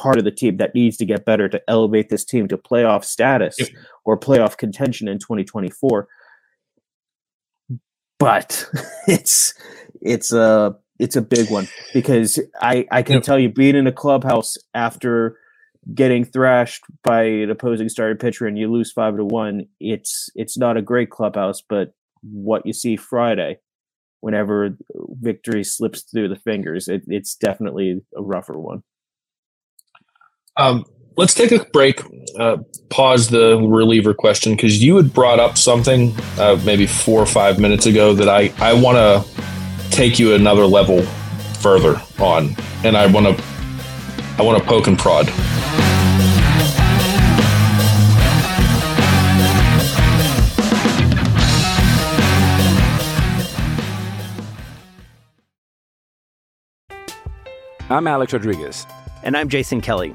part 0.00 0.18
of 0.18 0.24
the 0.24 0.30
team 0.30 0.56
that 0.56 0.74
needs 0.74 0.96
to 0.96 1.04
get 1.04 1.24
better 1.24 1.48
to 1.48 1.60
elevate 1.68 2.08
this 2.08 2.24
team 2.24 2.48
to 2.48 2.56
playoff 2.56 3.04
status 3.04 3.56
yep. 3.58 3.68
or 4.04 4.18
playoff 4.18 4.56
contention 4.56 5.08
in 5.08 5.18
2024 5.18 6.08
but 8.18 8.68
it's 9.08 9.54
it's 10.00 10.32
a 10.32 10.76
it's 11.00 11.16
a 11.16 11.22
big 11.22 11.50
one 11.50 11.66
because 11.92 12.38
I 12.60 12.86
I 12.92 13.02
can 13.02 13.16
yep. 13.16 13.24
tell 13.24 13.38
you 13.38 13.48
being 13.48 13.74
in 13.74 13.88
a 13.88 13.92
clubhouse 13.92 14.56
after 14.74 15.38
getting 15.94 16.24
thrashed 16.24 16.84
by 17.02 17.22
an 17.22 17.50
opposing 17.50 17.88
starting 17.88 18.18
pitcher 18.18 18.46
and 18.46 18.58
you 18.58 18.70
lose 18.70 18.92
five 18.92 19.16
to 19.16 19.24
one, 19.24 19.66
it's 19.80 20.28
it's 20.34 20.58
not 20.58 20.76
a 20.76 20.82
great 20.82 21.10
clubhouse, 21.10 21.62
but 21.66 21.94
what 22.22 22.66
you 22.66 22.72
see 22.72 22.96
Friday, 22.96 23.58
whenever 24.20 24.76
victory 25.20 25.64
slips 25.64 26.02
through 26.02 26.28
the 26.28 26.36
fingers, 26.36 26.86
it, 26.86 27.02
it's 27.06 27.34
definitely 27.34 28.02
a 28.14 28.22
rougher 28.22 28.58
one. 28.58 28.82
Um, 30.56 30.84
let's 31.16 31.34
take 31.34 31.52
a 31.52 31.64
break. 31.72 32.02
Uh, 32.38 32.58
pause 32.90 33.28
the 33.28 33.56
reliever 33.58 34.14
question 34.14 34.54
because 34.54 34.82
you 34.82 34.96
had 34.96 35.12
brought 35.12 35.40
up 35.40 35.56
something 35.58 36.14
uh, 36.38 36.60
maybe 36.64 36.86
four 36.86 37.20
or 37.20 37.26
five 37.26 37.58
minutes 37.58 37.86
ago 37.86 38.14
that 38.14 38.28
I 38.28 38.52
I 38.58 38.72
want 38.72 38.96
to 38.96 39.90
take 39.90 40.18
you 40.18 40.34
another 40.34 40.66
level 40.66 41.02
further 41.60 42.00
on, 42.18 42.54
and 42.84 42.96
I 42.96 43.06
want 43.06 43.36
to 43.36 43.44
I 44.38 44.42
want 44.42 44.62
to 44.62 44.68
poke 44.68 44.86
and 44.86 44.98
prod. 44.98 45.28
I'm 57.90 58.06
Alex 58.06 58.32
Rodriguez. 58.32 58.86
And 59.24 59.36
I'm 59.36 59.48
Jason 59.48 59.80
Kelly. 59.80 60.14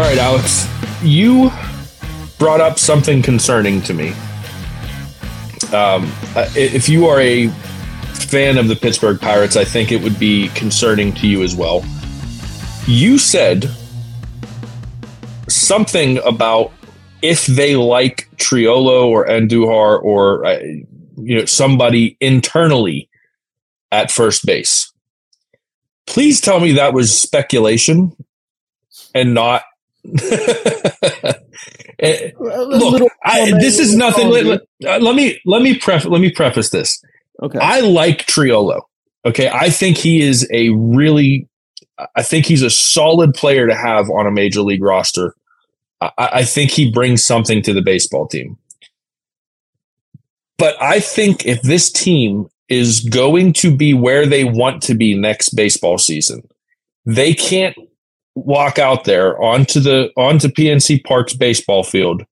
All 0.00 0.06
right, 0.06 0.16
Alex, 0.16 0.66
you 1.02 1.50
brought 2.38 2.62
up 2.62 2.78
something 2.78 3.20
concerning 3.20 3.82
to 3.82 3.92
me. 3.92 4.14
Um, 5.74 6.10
if 6.56 6.88
you 6.88 7.06
are 7.06 7.20
a 7.20 7.48
fan 8.14 8.56
of 8.56 8.68
the 8.68 8.76
Pittsburgh 8.76 9.20
Pirates, 9.20 9.56
I 9.58 9.64
think 9.66 9.92
it 9.92 10.02
would 10.02 10.18
be 10.18 10.48
concerning 10.54 11.12
to 11.16 11.28
you 11.28 11.42
as 11.42 11.54
well. 11.54 11.84
You 12.86 13.18
said 13.18 13.70
something 15.48 16.16
about 16.24 16.72
if 17.20 17.44
they 17.44 17.76
like 17.76 18.26
Triolo 18.36 19.04
or 19.04 19.26
Andujar 19.26 20.02
or 20.02 20.46
uh, 20.46 20.60
you 21.18 21.40
know 21.40 21.44
somebody 21.44 22.16
internally 22.20 23.10
at 23.92 24.10
first 24.10 24.46
base. 24.46 24.90
Please 26.06 26.40
tell 26.40 26.58
me 26.58 26.72
that 26.72 26.94
was 26.94 27.14
speculation 27.14 28.16
and 29.14 29.34
not. 29.34 29.64
Eh, 32.02 32.30
look, 32.38 33.12
I, 33.24 33.50
this 33.60 33.78
is 33.78 33.94
nothing. 33.94 34.30
Let, 34.30 34.46
let, 34.46 34.60
uh, 34.86 34.98
let, 35.04 35.14
me 35.14 35.38
let 35.44 35.60
me 35.60 35.78
pref 35.78 36.06
let 36.06 36.20
me 36.20 36.30
preface 36.30 36.70
this. 36.70 37.02
Okay, 37.42 37.58
I 37.58 37.80
like 37.80 38.24
Triolo. 38.24 38.80
Okay, 39.26 39.50
I 39.50 39.68
think 39.68 39.98
he 39.98 40.22
is 40.22 40.48
a 40.50 40.70
really, 40.70 41.46
I 42.16 42.22
think 42.22 42.46
he's 42.46 42.62
a 42.62 42.70
solid 42.70 43.34
player 43.34 43.66
to 43.66 43.74
have 43.74 44.08
on 44.08 44.26
a 44.26 44.30
major 44.30 44.62
league 44.62 44.82
roster. 44.82 45.34
I, 46.00 46.10
I 46.16 46.44
think 46.44 46.70
he 46.70 46.90
brings 46.90 47.22
something 47.22 47.60
to 47.62 47.74
the 47.74 47.82
baseball 47.82 48.26
team. 48.26 48.56
But 50.56 50.80
I 50.80 51.00
think 51.00 51.44
if 51.44 51.60
this 51.62 51.90
team 51.90 52.46
is 52.70 53.00
going 53.00 53.52
to 53.54 53.76
be 53.76 53.92
where 53.92 54.24
they 54.24 54.44
want 54.44 54.82
to 54.84 54.94
be 54.94 55.14
next 55.14 55.50
baseball 55.50 55.98
season, 55.98 56.48
they 57.04 57.34
can't 57.34 57.76
walk 58.34 58.78
out 58.78 59.04
there 59.04 59.40
onto 59.42 59.80
the 59.80 60.10
onto 60.16 60.48
PNC 60.48 61.04
Park's 61.04 61.34
baseball 61.34 61.82
field, 61.82 62.24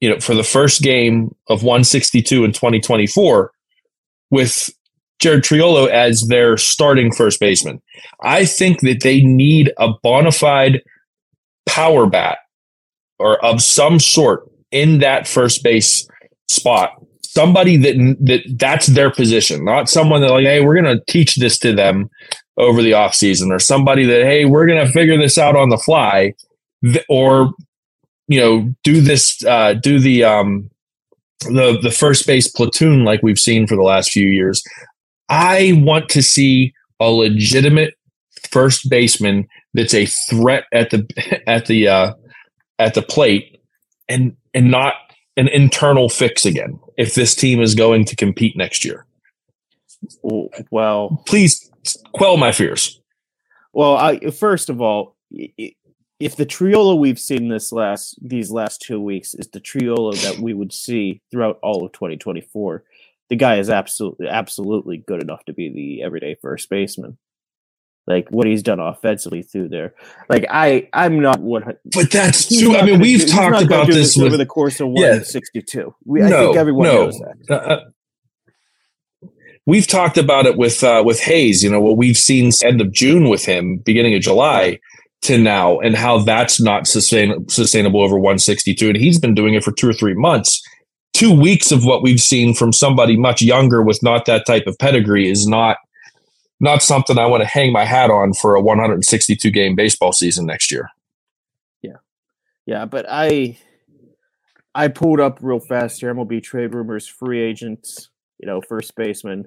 you 0.00 0.08
know, 0.08 0.20
for 0.20 0.34
the 0.34 0.44
first 0.44 0.82
game 0.82 1.34
of 1.48 1.62
162 1.62 2.44
in 2.44 2.52
2024 2.52 3.50
with 4.30 4.70
Jared 5.20 5.44
Triolo 5.44 5.88
as 5.88 6.26
their 6.28 6.56
starting 6.56 7.12
first 7.12 7.40
baseman. 7.40 7.80
I 8.22 8.44
think 8.44 8.80
that 8.80 9.02
they 9.02 9.22
need 9.22 9.72
a 9.78 9.90
bona 10.02 10.32
fide 10.32 10.82
power 11.66 12.06
bat 12.06 12.38
or 13.18 13.42
of 13.44 13.62
some 13.62 13.98
sort 13.98 14.48
in 14.70 14.98
that 14.98 15.26
first 15.26 15.62
base 15.62 16.06
spot. 16.48 16.90
Somebody 17.22 17.76
that 17.78 17.96
that 18.20 18.42
that's 18.58 18.88
their 18.88 19.10
position, 19.10 19.64
not 19.64 19.88
someone 19.88 20.20
that 20.20 20.30
like, 20.30 20.44
hey, 20.44 20.60
we're 20.60 20.76
gonna 20.76 21.00
teach 21.08 21.36
this 21.36 21.58
to 21.60 21.72
them 21.72 22.08
over 22.56 22.82
the 22.82 22.92
offseason 22.92 23.50
or 23.50 23.58
somebody 23.58 24.04
that, 24.04 24.22
hey, 24.22 24.44
we're 24.44 24.66
going 24.66 24.84
to 24.84 24.92
figure 24.92 25.18
this 25.18 25.38
out 25.38 25.56
on 25.56 25.70
the 25.70 25.78
fly 25.78 26.34
or, 27.08 27.52
you 28.28 28.40
know, 28.40 28.74
do 28.84 29.00
this, 29.00 29.44
uh, 29.44 29.74
do 29.74 29.98
the, 29.98 30.24
um, 30.24 30.70
the, 31.40 31.78
the 31.82 31.90
first 31.90 32.26
base 32.26 32.48
platoon 32.48 33.04
like 33.04 33.22
we've 33.22 33.38
seen 33.38 33.66
for 33.66 33.76
the 33.76 33.82
last 33.82 34.10
few 34.10 34.28
years. 34.28 34.62
I 35.28 35.72
want 35.76 36.08
to 36.10 36.22
see 36.22 36.72
a 37.00 37.06
legitimate 37.06 37.94
first 38.50 38.88
baseman 38.88 39.48
that's 39.72 39.94
a 39.94 40.06
threat 40.06 40.64
at 40.72 40.90
the, 40.90 41.42
at 41.46 41.66
the, 41.66 41.88
uh, 41.88 42.14
at 42.78 42.94
the 42.94 43.02
plate 43.02 43.60
and, 44.08 44.36
and 44.52 44.70
not 44.70 44.94
an 45.36 45.48
internal 45.48 46.08
fix 46.08 46.46
again 46.46 46.78
if 46.96 47.14
this 47.14 47.34
team 47.34 47.60
is 47.60 47.74
going 47.74 48.04
to 48.04 48.14
compete 48.14 48.56
next 48.56 48.84
year. 48.84 49.06
Well, 50.70 51.22
please 51.26 51.70
quell 52.12 52.36
my 52.36 52.52
fears. 52.52 53.00
Well, 53.72 53.96
I 53.96 54.18
first 54.30 54.70
of 54.70 54.80
all, 54.80 55.16
if 56.20 56.36
the 56.36 56.46
Triolo 56.46 56.98
we've 56.98 57.18
seen 57.18 57.48
this 57.48 57.72
last 57.72 58.16
these 58.22 58.50
last 58.50 58.80
two 58.80 59.00
weeks 59.00 59.34
is 59.34 59.48
the 59.48 59.60
Triolo 59.60 60.14
that 60.22 60.38
we 60.38 60.54
would 60.54 60.72
see 60.72 61.20
throughout 61.30 61.58
all 61.62 61.84
of 61.84 61.92
2024, 61.92 62.84
the 63.30 63.36
guy 63.36 63.58
is 63.58 63.68
absolutely 63.68 64.28
absolutely 64.28 64.98
good 64.98 65.22
enough 65.22 65.44
to 65.46 65.52
be 65.52 65.68
the 65.68 66.02
everyday 66.02 66.36
first 66.40 66.70
baseman. 66.70 67.18
Like 68.06 68.28
what 68.28 68.46
he's 68.46 68.62
done 68.62 68.80
offensively 68.80 69.42
through 69.42 69.70
there, 69.70 69.94
like 70.28 70.44
I, 70.50 70.90
I'm 70.92 71.20
not 71.20 71.40
what. 71.40 71.80
But 71.86 72.10
that's 72.10 72.48
true. 72.48 72.76
I 72.76 72.84
mean, 72.84 73.00
we've 73.00 73.20
do, 73.20 73.28
talked 73.28 73.62
about 73.62 73.86
this, 73.86 74.14
with, 74.14 74.26
over 74.26 74.36
the 74.36 74.44
course 74.44 74.78
of 74.80 74.88
162. 74.88 75.94
Yeah. 76.04 76.28
no, 76.28 76.36
I 76.36 76.44
think 76.44 76.56
everyone 76.58 76.86
no. 76.86 77.04
knows 77.04 77.18
that. 77.18 77.36
Uh, 77.48 77.54
uh 77.54 77.84
we've 79.66 79.86
talked 79.86 80.18
about 80.18 80.46
it 80.46 80.56
with 80.56 80.82
uh, 80.82 81.02
with 81.04 81.20
Hayes. 81.20 81.62
You 81.62 81.70
know 81.70 81.80
what 81.80 81.96
we've 81.96 82.16
seen 82.16 82.50
end 82.62 82.80
of 82.80 82.92
June 82.92 83.28
with 83.28 83.44
him, 83.44 83.78
beginning 83.78 84.14
of 84.14 84.22
July 84.22 84.78
to 85.22 85.38
now, 85.38 85.78
and 85.80 85.96
how 85.96 86.18
that's 86.18 86.60
not 86.60 86.86
sustain- 86.86 87.48
sustainable 87.48 88.02
over 88.02 88.16
162. 88.16 88.88
And 88.88 88.96
he's 88.96 89.18
been 89.18 89.34
doing 89.34 89.54
it 89.54 89.64
for 89.64 89.72
two 89.72 89.88
or 89.88 89.94
three 89.94 90.14
months. 90.14 90.62
Two 91.14 91.32
weeks 91.32 91.72
of 91.72 91.84
what 91.84 92.02
we've 92.02 92.20
seen 92.20 92.54
from 92.54 92.72
somebody 92.72 93.16
much 93.16 93.40
younger 93.40 93.82
with 93.82 94.02
not 94.02 94.26
that 94.26 94.46
type 94.46 94.66
of 94.66 94.78
pedigree 94.78 95.30
is 95.30 95.46
not 95.46 95.78
not 96.60 96.82
something 96.82 97.18
I 97.18 97.26
want 97.26 97.42
to 97.42 97.48
hang 97.48 97.72
my 97.72 97.84
hat 97.84 98.10
on 98.10 98.32
for 98.32 98.54
a 98.54 98.60
162 98.60 99.50
game 99.50 99.74
baseball 99.74 100.12
season 100.12 100.46
next 100.46 100.70
year. 100.70 100.88
Yeah, 101.82 101.96
yeah, 102.66 102.84
but 102.84 103.06
I 103.08 103.58
I 104.74 104.88
pulled 104.88 105.20
up 105.20 105.38
real 105.40 105.60
fast 105.60 106.00
here 106.00 106.12
MLB 106.12 106.42
trade 106.42 106.74
rumors, 106.74 107.06
free 107.06 107.40
agents 107.40 108.10
you 108.38 108.46
know, 108.46 108.60
first 108.60 108.94
baseman. 108.94 109.46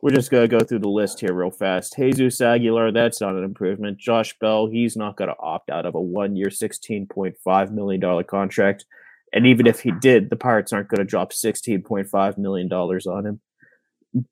We're 0.00 0.14
just 0.14 0.30
to 0.30 0.48
go 0.58 0.60
through 0.60 0.78
the 0.80 0.88
list 0.88 1.20
here 1.20 1.32
real 1.32 1.50
fast. 1.50 1.96
Jesus 1.96 2.40
Aguilar, 2.40 2.92
that's 2.92 3.20
not 3.20 3.34
an 3.34 3.42
improvement. 3.42 3.98
Josh 3.98 4.36
Bell, 4.38 4.68
he's 4.68 4.96
not 4.96 5.16
to 5.28 5.36
opt 5.40 5.70
out 5.70 5.86
of 5.86 5.96
a 5.96 6.00
one 6.00 6.36
year, 6.36 6.48
$16.5 6.48 7.70
million 7.72 8.24
contract. 8.24 8.84
And 9.32 9.46
even 9.46 9.66
if 9.66 9.80
he 9.80 9.90
did, 9.90 10.30
the 10.30 10.36
Pirates 10.36 10.72
aren't 10.72 10.88
to 11.00 11.04
drop 11.04 11.32
$16.5 11.32 12.38
million 12.38 12.72
on 12.72 13.26
him. 13.26 13.40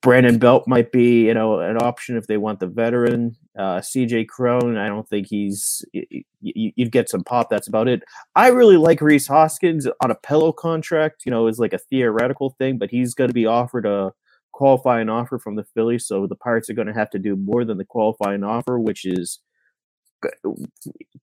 Brandon 0.00 0.38
Belt 0.38 0.66
might 0.66 0.90
be, 0.90 1.26
you 1.26 1.35
know, 1.35 1.61
an 1.61 1.76
option 1.76 2.16
if 2.16 2.26
they 2.26 2.38
want 2.38 2.61
the 2.61 2.66
veteran. 2.66 3.37
Uh, 3.59 3.81
CJ 3.81 4.29
Cron, 4.29 4.79
I 4.79 4.88
don't 4.88 5.07
think 5.09 5.26
he's. 5.29 5.85
You, 5.92 6.72
would 6.79 6.92
get 6.92 7.11
some 7.11 7.24
pop. 7.24 7.50
That's 7.50 7.68
about 7.68 7.87
it. 7.87 8.02
I 8.35 8.48
really 8.48 8.79
like 8.79 9.02
Rhys 9.02 9.26
Hoskins 9.26 9.87
on 10.02 10.11
a 10.11 10.14
pillow 10.14 10.50
contract. 10.50 11.24
You 11.26 11.31
know, 11.31 11.46
is 11.46 11.59
like 11.59 11.74
a 11.74 11.79
theoretical 11.79 12.50
thing, 12.59 12.79
but 12.79 12.90
he's 12.90 13.12
going 13.12 13.29
to 13.29 13.35
be 13.35 13.44
offered 13.44 13.85
a 13.85 14.12
qualifying 14.56 15.10
offer 15.10 15.38
from 15.38 15.56
the 15.56 15.64
Phillies, 15.74 16.06
so 16.06 16.26
the 16.26 16.34
Pirates 16.34 16.70
are 16.70 16.74
going 16.74 16.88
to 16.88 16.94
have 16.94 17.10
to 17.10 17.18
do 17.18 17.36
more 17.36 17.62
than 17.62 17.76
the 17.76 17.84
qualifying 17.84 18.42
offer, 18.42 18.80
which 18.80 19.04
is 19.04 19.40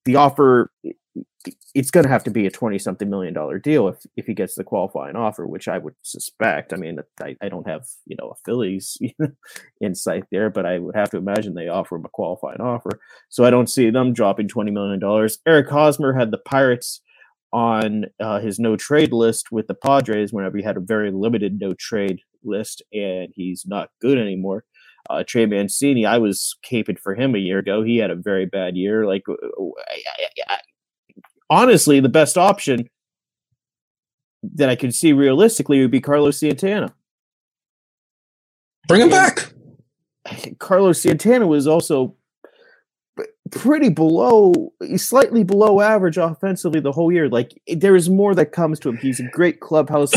the 0.05 0.15
offer 0.15 0.71
it's 1.75 1.91
going 1.91 2.03
to 2.03 2.09
have 2.09 2.23
to 2.23 2.31
be 2.31 2.45
a 2.45 2.51
20 2.51 2.77
something 2.77 3.09
million 3.09 3.33
dollar 3.33 3.57
deal 3.59 3.87
if, 3.87 3.97
if 4.15 4.27
he 4.27 4.33
gets 4.33 4.55
the 4.55 4.63
qualifying 4.63 5.15
offer, 5.15 5.45
which 5.47 5.67
I 5.67 5.77
would 5.79 5.95
suspect. 6.03 6.73
I 6.73 6.77
mean, 6.77 6.99
I, 7.21 7.35
I 7.41 7.49
don't 7.49 7.67
have, 7.67 7.85
you 8.05 8.15
know, 8.19 8.29
a 8.29 8.35
Phillies 8.45 8.97
insight 9.81 10.23
there, 10.31 10.49
but 10.49 10.65
I 10.65 10.79
would 10.79 10.95
have 10.95 11.09
to 11.09 11.17
imagine 11.17 11.53
they 11.53 11.67
offer 11.67 11.95
him 11.95 12.05
a 12.05 12.09
qualifying 12.09 12.61
offer. 12.61 12.91
So 13.29 13.43
I 13.43 13.49
don't 13.49 13.69
see 13.69 13.89
them 13.89 14.13
dropping 14.13 14.47
$20 14.47 14.71
million. 14.71 15.29
Eric 15.45 15.69
Hosmer 15.69 16.13
had 16.13 16.31
the 16.31 16.37
Pirates 16.37 17.01
on 17.51 18.05
uh, 18.21 18.39
his 18.39 18.57
no 18.59 18.77
trade 18.77 19.11
list 19.11 19.51
with 19.51 19.67
the 19.67 19.75
Padres 19.75 20.31
whenever 20.31 20.57
he 20.57 20.63
had 20.63 20.77
a 20.77 20.81
very 20.81 21.11
limited 21.11 21.59
no 21.59 21.73
trade 21.73 22.21
list, 22.45 22.81
and 22.93 23.29
he's 23.35 23.65
not 23.65 23.89
good 24.01 24.17
anymore. 24.17 24.63
Uh, 25.09 25.23
Trey 25.27 25.45
Mancini, 25.45 26.05
I 26.05 26.17
was 26.17 26.55
caping 26.65 26.97
for 26.97 27.13
him 27.13 27.35
a 27.35 27.39
year 27.39 27.59
ago. 27.59 27.83
He 27.83 27.97
had 27.97 28.09
a 28.09 28.15
very 28.15 28.45
bad 28.45 28.77
year. 28.77 29.05
Like, 29.05 29.23
uh, 29.27 29.33
I, 29.35 30.27
I, 30.47 30.57
honestly, 31.49 31.99
the 31.99 32.09
best 32.09 32.37
option 32.37 32.87
that 34.55 34.69
I 34.69 34.75
could 34.75 34.93
see 34.93 35.13
realistically 35.13 35.81
would 35.81 35.91
be 35.91 36.01
Carlos 36.01 36.39
Santana. 36.39 36.93
Bring 38.87 39.01
him 39.01 39.09
back. 39.09 39.53
Carlos 40.59 41.01
Santana 41.01 41.47
was 41.47 41.67
also 41.67 42.15
pretty 43.51 43.89
below, 43.89 44.73
slightly 44.95 45.43
below 45.43 45.81
average 45.81 46.17
offensively 46.17 46.79
the 46.79 46.91
whole 46.91 47.11
year. 47.11 47.29
Like 47.29 47.59
there 47.67 47.95
is 47.95 48.09
more 48.09 48.33
that 48.35 48.51
comes 48.51 48.79
to 48.79 48.89
him. 48.89 48.97
He's 48.97 49.19
a 49.19 49.29
great 49.31 49.59
clubhouse, 49.59 50.11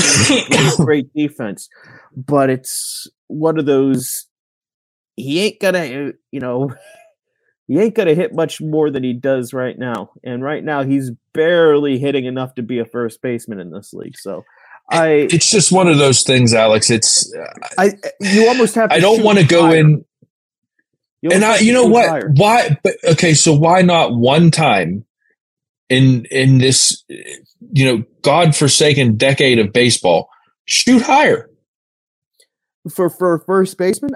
great 0.77 1.13
defense, 1.15 1.69
but 2.17 2.51
it's 2.51 3.07
one 3.27 3.59
of 3.59 3.67
those. 3.67 4.27
He 5.17 5.41
ain't 5.41 5.61
gonna, 5.61 6.09
uh, 6.09 6.13
you 6.31 6.41
know, 6.41 6.71
he 7.67 7.79
ain't 7.79 7.95
to 7.95 8.15
hit 8.15 8.35
much 8.35 8.61
more 8.61 8.91
than 8.91 9.03
he 9.03 9.13
does 9.13 9.53
right 9.53 9.79
now. 9.79 10.11
And 10.23 10.43
right 10.43 10.63
now, 10.63 10.85
he's 10.85 11.11
barely 11.33 11.99
hitting 11.99 12.27
enough 12.27 12.55
to 12.55 12.63
be 12.63 12.79
a 12.79 12.85
first 12.85 13.21
baseman 13.23 13.61
in 13.61 13.71
this 13.71 13.93
league. 13.93 14.17
So, 14.19 14.45
I 14.91 15.29
it's 15.33 15.51
just 15.51 15.73
one 15.73 15.89
of 15.89 15.99
those 15.99 16.23
things, 16.23 16.55
Alex. 16.55 16.91
It's 16.91 17.35
uh, 17.35 17.53
I 17.77 17.93
you 18.21 18.47
almost 18.49 18.75
have. 18.77 18.93
I 18.93 19.01
don't 19.01 19.23
want 19.25 19.39
to 19.39 19.45
go 19.45 19.71
in. 19.71 20.05
And 21.23 21.45
I, 21.45 21.59
you 21.59 21.73
know 21.73 21.87
what? 21.87 22.25
Why? 22.31 22.79
But 22.83 22.97
okay, 23.05 23.35
so 23.35 23.53
why 23.53 23.83
not 23.83 24.15
one 24.15 24.51
time 24.51 25.05
in 25.89 26.25
in 26.31 26.59
this 26.59 27.05
you 27.09 27.85
know 27.85 28.05
godforsaken 28.23 29.17
decade 29.17 29.59
of 29.59 29.73
baseball 29.73 30.29
shoot 30.67 31.03
higher 31.03 31.51
for 32.91 33.11
for 33.11 33.39
first 33.41 33.79
baseman? 33.79 34.13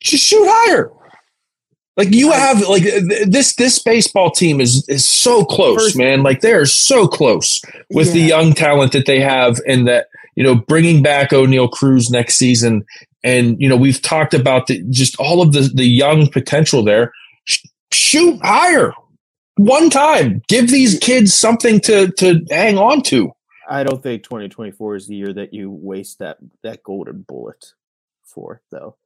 Just 0.00 0.24
shoot 0.24 0.46
higher. 0.46 0.90
Like 1.96 2.10
you 2.10 2.32
have 2.32 2.66
like 2.68 2.84
this 3.26 3.54
this 3.56 3.82
baseball 3.82 4.30
team 4.30 4.60
is 4.60 4.86
is 4.88 5.06
so 5.06 5.44
close, 5.44 5.84
First, 5.84 5.98
man. 5.98 6.22
Like 6.22 6.40
they 6.40 6.52
are 6.52 6.66
so 6.66 7.06
close 7.06 7.60
with 7.90 8.08
yeah. 8.08 8.12
the 8.14 8.20
young 8.20 8.52
talent 8.54 8.92
that 8.92 9.06
they 9.06 9.20
have, 9.20 9.60
and 9.66 9.86
that 9.88 10.06
you 10.34 10.42
know 10.42 10.54
bringing 10.54 11.02
back 11.02 11.30
Oneil 11.30 11.70
Cruz 11.70 12.10
next 12.10 12.36
season, 12.36 12.84
and 13.22 13.60
you 13.60 13.68
know 13.68 13.76
we've 13.76 14.02
talked 14.02 14.34
about 14.34 14.66
the, 14.66 14.82
just 14.90 15.18
all 15.18 15.42
of 15.42 15.52
the 15.52 15.70
the 15.74 15.86
young 15.86 16.28
potential 16.28 16.84
there. 16.84 17.12
shoot 17.92 18.40
higher 18.42 18.92
one 19.56 19.90
time. 19.90 20.42
Give 20.48 20.70
these 20.70 20.98
kids 20.98 21.34
something 21.34 21.80
to 21.80 22.10
to 22.12 22.44
hang 22.50 22.78
on 22.78 23.02
to. 23.02 23.32
I 23.68 23.84
don't 23.84 24.02
think 24.02 24.22
2024 24.24 24.96
is 24.96 25.06
the 25.06 25.16
year 25.16 25.32
that 25.32 25.54
you 25.54 25.70
waste 25.70 26.18
that 26.18 26.38
that 26.62 26.82
golden 26.82 27.22
bullet 27.22 27.72
for, 28.24 28.60
though. 28.70 28.96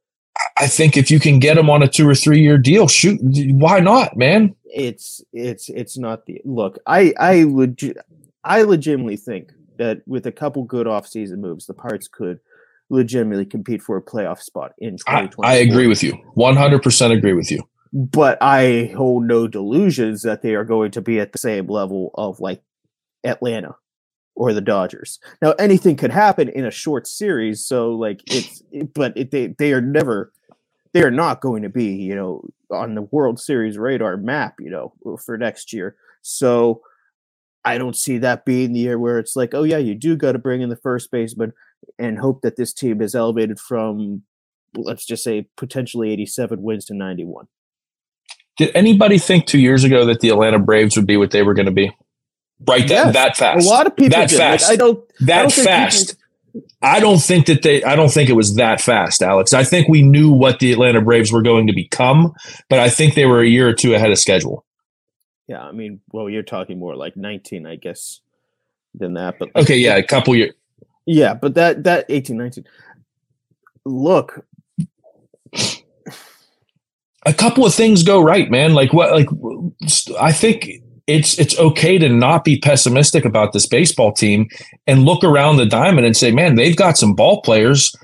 I 0.58 0.66
think 0.66 0.96
if 0.96 1.10
you 1.10 1.20
can 1.20 1.38
get 1.38 1.58
him 1.58 1.70
on 1.70 1.82
a 1.82 1.88
two 1.88 2.08
or 2.08 2.14
three 2.14 2.40
year 2.40 2.58
deal, 2.58 2.88
shoot, 2.88 3.18
why 3.22 3.80
not, 3.80 4.16
man? 4.16 4.54
It's 4.64 5.22
it's 5.32 5.68
it's 5.68 5.98
not 5.98 6.26
the 6.26 6.40
look. 6.44 6.78
I 6.86 7.12
I 7.18 7.44
legit 7.44 7.98
I 8.44 8.62
legitimately 8.62 9.16
think 9.16 9.52
that 9.78 10.02
with 10.06 10.26
a 10.26 10.32
couple 10.32 10.64
good 10.64 10.86
offseason 10.86 11.38
moves, 11.38 11.66
the 11.66 11.74
Pirates 11.74 12.08
could 12.08 12.40
legitimately 12.88 13.46
compete 13.46 13.82
for 13.82 13.96
a 13.96 14.02
playoff 14.02 14.40
spot 14.40 14.72
in 14.78 14.96
2020. 14.96 15.48
I, 15.48 15.52
I 15.52 15.56
agree 15.56 15.86
with 15.86 16.02
you. 16.02 16.12
100% 16.36 17.16
agree 17.16 17.32
with 17.32 17.50
you. 17.50 17.62
But 17.92 18.38
I 18.40 18.92
hold 18.96 19.24
no 19.24 19.48
delusions 19.48 20.22
that 20.22 20.42
they 20.42 20.54
are 20.54 20.64
going 20.64 20.90
to 20.92 21.00
be 21.00 21.18
at 21.20 21.32
the 21.32 21.38
same 21.38 21.66
level 21.66 22.10
of 22.14 22.40
like 22.40 22.62
Atlanta 23.24 23.76
or 24.34 24.52
the 24.52 24.60
Dodgers. 24.60 25.18
Now 25.40 25.52
anything 25.52 25.96
could 25.96 26.10
happen 26.10 26.48
in 26.48 26.66
a 26.66 26.70
short 26.70 27.06
series, 27.06 27.64
so 27.64 27.90
like 27.90 28.20
it's 28.26 28.62
but 28.94 29.16
it, 29.16 29.30
they 29.30 29.54
they 29.58 29.72
are 29.72 29.80
never 29.80 30.32
they 30.92 31.02
are 31.02 31.10
not 31.10 31.40
going 31.40 31.62
to 31.62 31.68
be, 31.68 31.94
you 31.94 32.14
know, 32.14 32.42
on 32.70 32.94
the 32.94 33.02
World 33.02 33.40
Series 33.40 33.78
radar 33.78 34.16
map, 34.16 34.56
you 34.60 34.70
know, 34.70 34.92
for 35.24 35.36
next 35.38 35.72
year. 35.72 35.96
So 36.22 36.82
I 37.66 37.78
don't 37.78 37.96
see 37.96 38.18
that 38.18 38.44
being 38.44 38.72
the 38.72 38.80
year 38.80 38.96
where 38.96 39.18
it's 39.18 39.34
like, 39.34 39.52
oh 39.52 39.64
yeah, 39.64 39.78
you 39.78 39.96
do 39.96 40.16
got 40.16 40.32
to 40.32 40.38
bring 40.38 40.62
in 40.62 40.68
the 40.68 40.76
first 40.76 41.10
baseman 41.10 41.52
and 41.98 42.18
hope 42.18 42.42
that 42.42 42.56
this 42.56 42.72
team 42.72 43.02
is 43.02 43.14
elevated 43.14 43.58
from, 43.58 44.22
let's 44.76 45.04
just 45.04 45.24
say, 45.24 45.48
potentially 45.56 46.12
87 46.12 46.62
wins 46.62 46.84
to 46.86 46.94
91. 46.94 47.48
Did 48.56 48.70
anybody 48.74 49.18
think 49.18 49.46
two 49.46 49.58
years 49.58 49.82
ago 49.82 50.06
that 50.06 50.20
the 50.20 50.28
Atlanta 50.28 50.60
Braves 50.60 50.96
would 50.96 51.08
be 51.08 51.16
what 51.16 51.32
they 51.32 51.42
were 51.42 51.54
going 51.54 51.66
to 51.66 51.72
be? 51.72 51.92
Right, 52.66 52.88
that 52.88 53.06
yes. 53.06 53.14
that 53.14 53.36
fast. 53.36 53.66
A 53.66 53.68
lot 53.68 53.86
of 53.86 53.96
people 53.96 54.18
that 54.18 54.30
did. 54.30 54.38
fast. 54.38 54.70
Like, 54.70 54.72
I 54.72 54.76
don't 54.76 55.12
that 55.20 55.38
I 55.38 55.42
don't 55.42 55.52
fast. 55.52 56.16
People... 56.52 56.68
I 56.80 57.00
don't 57.00 57.18
think 57.18 57.46
that 57.46 57.62
they. 57.62 57.82
I 57.82 57.96
don't 57.96 58.10
think 58.10 58.30
it 58.30 58.34
was 58.34 58.54
that 58.54 58.80
fast, 58.80 59.22
Alex. 59.22 59.52
I 59.52 59.62
think 59.62 59.88
we 59.88 60.00
knew 60.00 60.30
what 60.30 60.60
the 60.60 60.72
Atlanta 60.72 61.02
Braves 61.02 61.30
were 61.30 61.42
going 61.42 61.66
to 61.66 61.74
become, 61.74 62.32
but 62.70 62.78
I 62.78 62.88
think 62.88 63.14
they 63.14 63.26
were 63.26 63.40
a 63.42 63.46
year 63.46 63.68
or 63.68 63.74
two 63.74 63.92
ahead 63.92 64.10
of 64.10 64.18
schedule. 64.18 64.64
Yeah, 65.48 65.62
I 65.62 65.72
mean, 65.72 66.00
well, 66.12 66.28
you're 66.28 66.42
talking 66.42 66.78
more 66.78 66.96
like 66.96 67.16
19, 67.16 67.66
I 67.66 67.76
guess, 67.76 68.20
than 68.94 69.14
that. 69.14 69.38
But 69.38 69.54
okay, 69.54 69.76
yeah, 69.76 69.96
a 69.96 70.02
couple 70.02 70.34
years. 70.34 70.54
Yeah, 71.06 71.34
but 71.34 71.54
that 71.54 71.84
that 71.84 72.06
18, 72.08 72.36
19. 72.36 72.64
Look, 73.84 74.44
a 77.24 77.32
couple 77.32 77.64
of 77.64 77.74
things 77.74 78.02
go 78.02 78.20
right, 78.20 78.50
man. 78.50 78.74
Like 78.74 78.92
what? 78.92 79.12
Like 79.12 79.28
I 80.20 80.32
think 80.32 80.82
it's 81.06 81.38
it's 81.38 81.56
okay 81.58 81.98
to 81.98 82.08
not 82.08 82.44
be 82.44 82.58
pessimistic 82.58 83.24
about 83.24 83.52
this 83.52 83.66
baseball 83.66 84.12
team 84.12 84.48
and 84.88 85.04
look 85.04 85.22
around 85.22 85.56
the 85.56 85.66
diamond 85.66 86.06
and 86.06 86.16
say, 86.16 86.32
man, 86.32 86.56
they've 86.56 86.76
got 86.76 86.98
some 86.98 87.14
ball 87.14 87.40
players 87.42 87.94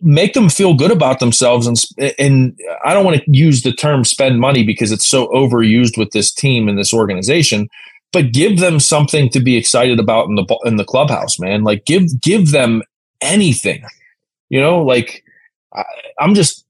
make 0.00 0.34
them 0.34 0.48
feel 0.48 0.74
good 0.74 0.90
about 0.90 1.20
themselves 1.20 1.66
and 1.66 1.76
and 2.18 2.58
I 2.84 2.94
don't 2.94 3.04
want 3.04 3.22
to 3.22 3.24
use 3.30 3.62
the 3.62 3.72
term 3.72 4.04
spend 4.04 4.40
money 4.40 4.64
because 4.64 4.92
it's 4.92 5.06
so 5.06 5.28
overused 5.28 5.98
with 5.98 6.12
this 6.12 6.32
team 6.32 6.68
and 6.68 6.78
this 6.78 6.94
organization 6.94 7.68
but 8.12 8.32
give 8.32 8.58
them 8.58 8.80
something 8.80 9.28
to 9.30 9.40
be 9.40 9.56
excited 9.56 10.00
about 10.00 10.28
in 10.28 10.34
the 10.36 10.58
in 10.64 10.76
the 10.76 10.84
clubhouse 10.84 11.38
man. 11.38 11.62
Like 11.62 11.84
give 11.84 12.20
give 12.20 12.52
them 12.52 12.82
anything. 13.20 13.84
You 14.48 14.60
know 14.60 14.82
like 14.82 15.24
I, 15.74 15.84
I'm 16.18 16.34
just 16.34 16.64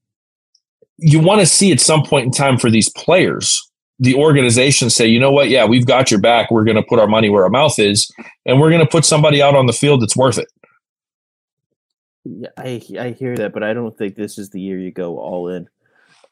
you 0.97 1.19
want 1.19 1.39
to 1.39 1.45
see 1.45 1.71
at 1.71 1.79
some 1.79 2.03
point 2.03 2.25
in 2.25 2.31
time 2.31 2.57
for 2.57 2.69
these 2.69 2.89
players 2.89 3.65
the 4.01 4.15
organization 4.15 4.89
say 4.89 5.07
you 5.07 5.19
know 5.19 5.31
what? 5.31 5.49
Yeah 5.49 5.65
we've 5.65 5.85
got 5.85 6.11
your 6.11 6.19
back. 6.19 6.51
We're 6.51 6.65
going 6.65 6.77
to 6.77 6.83
put 6.83 6.99
our 6.99 7.07
money 7.07 7.29
where 7.29 7.43
our 7.43 7.49
mouth 7.49 7.79
is 7.79 8.11
and 8.45 8.59
we're 8.59 8.69
going 8.69 8.83
to 8.83 8.91
put 8.91 9.05
somebody 9.05 9.41
out 9.41 9.55
on 9.55 9.65
the 9.65 9.73
field 9.73 10.01
that's 10.01 10.17
worth 10.17 10.37
it 10.37 10.51
yeah, 12.25 12.49
I 12.57 12.81
I 12.99 13.09
hear 13.11 13.35
that, 13.37 13.53
but 13.53 13.63
I 13.63 13.73
don't 13.73 13.97
think 13.97 14.15
this 14.15 14.37
is 14.37 14.49
the 14.49 14.61
year 14.61 14.79
you 14.79 14.91
go 14.91 15.17
all 15.17 15.49
in 15.49 15.67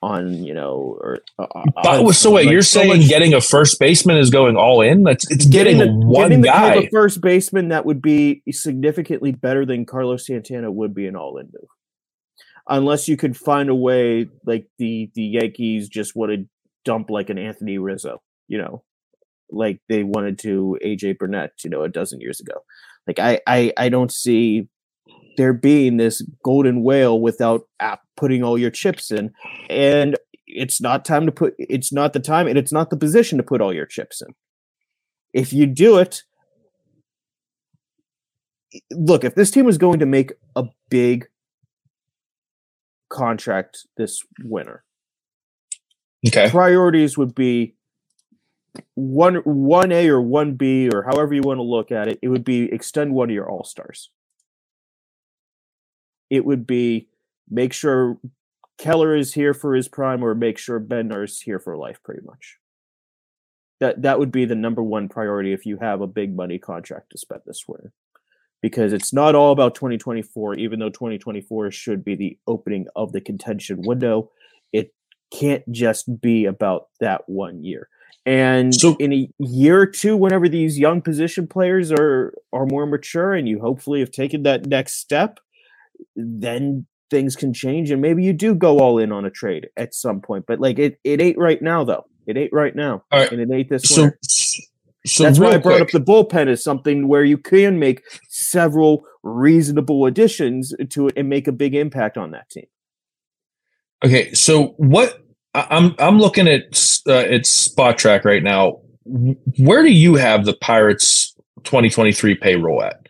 on 0.01 0.43
you 0.43 0.53
know 0.53 0.95
or 1.01 1.19
uh, 1.39 1.47
uh 1.53 1.63
but, 1.81 2.11
so 2.11 2.29
wait 2.29 2.45
like 2.45 2.51
you're 2.51 2.61
saying 2.61 3.01
getting 3.07 3.33
a 3.33 3.41
first 3.41 3.79
baseman 3.79 4.17
is 4.17 4.29
going 4.29 4.55
all 4.55 4.81
in? 4.81 5.03
That's 5.03 5.29
it's 5.31 5.45
getting, 5.45 5.79
getting 5.79 5.99
the, 5.99 6.05
one 6.05 6.29
getting 6.29 6.41
guy. 6.43 6.81
the 6.81 6.89
first 6.89 7.19
baseman 7.21 7.69
that 7.69 7.85
would 7.85 8.01
be 8.01 8.43
significantly 8.51 9.31
better 9.31 9.65
than 9.65 9.85
carlos 9.85 10.27
santana 10.27 10.71
would 10.71 10.93
be 10.93 11.07
an 11.07 11.15
all-in 11.15 11.47
move. 11.47 11.69
Unless 12.69 13.07
you 13.07 13.17
could 13.17 13.35
find 13.35 13.69
a 13.69 13.75
way 13.75 14.27
like 14.45 14.67
the 14.77 15.09
the 15.15 15.23
yankees 15.23 15.89
just 15.89 16.15
want 16.15 16.31
to 16.31 16.47
dump 16.85 17.09
like 17.09 17.29
an 17.29 17.37
anthony 17.37 17.77
rizzo 17.77 18.21
you 18.47 18.57
know? 18.57 18.83
Like 19.49 19.79
they 19.87 20.03
wanted 20.03 20.39
to 20.39 20.77
aj 20.83 21.17
burnett 21.17 21.51
you 21.63 21.69
know 21.69 21.83
a 21.83 21.89
dozen 21.89 22.19
years 22.19 22.39
ago. 22.39 22.63
Like 23.05 23.19
i 23.19 23.39
i, 23.47 23.73
I 23.77 23.89
don't 23.89 24.11
see 24.11 24.67
there 25.37 25.53
being 25.53 25.97
this 25.97 26.21
golden 26.43 26.83
whale 26.83 27.19
without 27.19 27.67
putting 28.15 28.43
all 28.43 28.57
your 28.57 28.71
chips 28.71 29.11
in. 29.11 29.31
And 29.69 30.17
it's 30.47 30.81
not 30.81 31.05
time 31.05 31.25
to 31.25 31.31
put 31.31 31.53
it's 31.57 31.91
not 31.91 32.13
the 32.13 32.19
time 32.19 32.47
and 32.47 32.57
it's 32.57 32.71
not 32.71 32.89
the 32.89 32.97
position 32.97 33.37
to 33.37 33.43
put 33.43 33.61
all 33.61 33.73
your 33.73 33.85
chips 33.85 34.21
in. 34.21 34.33
If 35.33 35.53
you 35.53 35.65
do 35.65 35.97
it 35.97 36.23
look 38.91 39.23
if 39.23 39.35
this 39.35 39.51
team 39.51 39.65
was 39.65 39.77
going 39.77 39.99
to 39.99 40.05
make 40.05 40.33
a 40.55 40.65
big 40.89 41.27
contract 43.09 43.87
this 43.95 44.23
winter 44.43 44.83
okay. 46.27 46.49
priorities 46.49 47.17
would 47.17 47.33
be 47.33 47.75
one 48.95 49.35
one 49.45 49.91
a 49.91 50.07
or 50.09 50.21
one 50.21 50.53
b 50.53 50.89
or 50.93 51.03
however 51.03 51.33
you 51.33 51.41
want 51.41 51.57
to 51.57 51.63
look 51.63 51.91
at 51.91 52.07
it 52.07 52.19
it 52.21 52.27
would 52.27 52.43
be 52.43 52.71
extend 52.71 53.13
one 53.13 53.29
of 53.29 53.33
your 53.33 53.49
all 53.49 53.63
stars 53.63 54.11
it 56.29 56.45
would 56.45 56.67
be 56.67 57.07
make 57.49 57.73
sure 57.73 58.17
Keller 58.77 59.15
is 59.15 59.33
here 59.33 59.53
for 59.53 59.73
his 59.73 59.87
prime 59.87 60.23
or 60.23 60.35
make 60.35 60.57
sure 60.57 60.79
Bednar 60.79 61.23
is 61.23 61.41
here 61.41 61.59
for 61.59 61.75
life, 61.75 61.99
pretty 62.03 62.21
much. 62.25 62.57
That 63.79 64.01
that 64.03 64.19
would 64.19 64.31
be 64.31 64.45
the 64.45 64.55
number 64.55 64.83
one 64.83 65.09
priority 65.09 65.53
if 65.53 65.65
you 65.65 65.77
have 65.77 66.01
a 66.01 66.07
big 66.07 66.35
money 66.35 66.59
contract 66.59 67.11
to 67.11 67.17
spend 67.17 67.41
this 67.45 67.65
winter. 67.67 67.93
Because 68.61 68.91
it's 68.91 69.13
not 69.13 69.35
all 69.35 69.51
about 69.51 69.75
2024, 69.75 70.55
even 70.55 70.79
though 70.79 70.89
2024 70.89 71.71
should 71.71 72.03
be 72.03 72.15
the 72.15 72.37
opening 72.47 72.87
of 72.95 73.11
the 73.11 73.21
contention 73.21 73.83
window. 73.83 74.31
It 74.73 74.95
can't 75.31 75.63
just 75.71 76.21
be 76.21 76.45
about 76.45 76.87
that 76.99 77.21
one 77.27 77.63
year. 77.63 77.87
And 78.25 78.75
so, 78.75 78.95
in 78.99 79.13
a 79.13 79.29
year 79.39 79.79
or 79.81 79.85
two, 79.85 80.17
whenever 80.17 80.49
these 80.49 80.77
young 80.77 81.01
position 81.01 81.47
players 81.47 81.91
are 81.91 82.33
are 82.51 82.65
more 82.65 82.85
mature 82.85 83.33
and 83.33 83.47
you 83.47 83.59
hopefully 83.59 83.99
have 84.01 84.11
taken 84.11 84.43
that 84.43 84.65
next 84.65 84.95
step, 84.95 85.39
then 86.15 86.85
things 87.09 87.35
can 87.35 87.53
change 87.53 87.89
and 87.89 88.01
maybe 88.01 88.23
you 88.23 88.33
do 88.33 88.53
go 88.53 88.79
all 88.79 88.99
in 88.99 89.11
on 89.11 89.25
a 89.25 89.29
trade 89.29 89.69
at 89.77 89.93
some 89.93 90.21
point. 90.21 90.45
But 90.47 90.59
like 90.59 90.79
it, 90.79 90.99
it 91.03 91.21
ain't 91.21 91.37
right 91.37 91.61
now 91.61 91.83
though. 91.83 92.05
It 92.25 92.37
ain't 92.37 92.51
right 92.51 92.75
now. 92.75 93.03
And 93.31 93.39
it 93.39 93.49
ain't 93.51 93.69
this 93.69 93.83
so, 93.83 94.03
winter. 94.03 94.19
So 95.05 95.23
That's 95.23 95.39
why 95.39 95.51
I 95.51 95.57
brought 95.57 95.77
quick. 95.77 95.95
up 95.95 96.05
the 96.05 96.11
bullpen 96.11 96.49
as 96.49 96.63
something 96.63 97.07
where 97.07 97.23
you 97.23 97.37
can 97.37 97.79
make 97.79 98.03
several 98.27 99.03
reasonable 99.23 100.05
additions 100.05 100.73
to 100.89 101.07
it 101.07 101.13
and 101.15 101.29
make 101.29 101.47
a 101.47 101.53
big 101.53 101.73
impact 101.75 102.17
on 102.17 102.31
that 102.31 102.49
team. 102.49 102.65
Okay, 104.03 104.33
so 104.33 104.75
what 104.77 105.23
I'm 105.55 105.95
I'm 105.97 106.19
looking 106.19 106.47
at 106.47 106.63
uh, 107.07 107.25
Spotrac 107.43 108.25
right 108.25 108.43
now. 108.43 108.81
Where 109.57 109.81
do 109.81 109.91
you 109.91 110.15
have 110.15 110.45
the 110.45 110.53
Pirates 110.53 111.33
2023 111.63 112.35
payroll 112.35 112.83
at? 112.83 113.06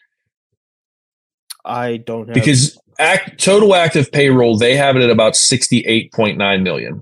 I 1.68 1.98
don't 1.98 2.28
have 2.28 2.34
because 2.34 2.80
act, 2.98 3.44
total 3.44 3.76
active 3.76 4.12
payroll 4.12 4.58
they 4.58 4.76
have 4.76 4.96
it 4.96 5.04
at 5.04 5.10
about 5.10 5.36
sixty 5.36 5.82
eight 5.82 6.12
point 6.14 6.38
nine 6.38 6.64
million. 6.64 7.02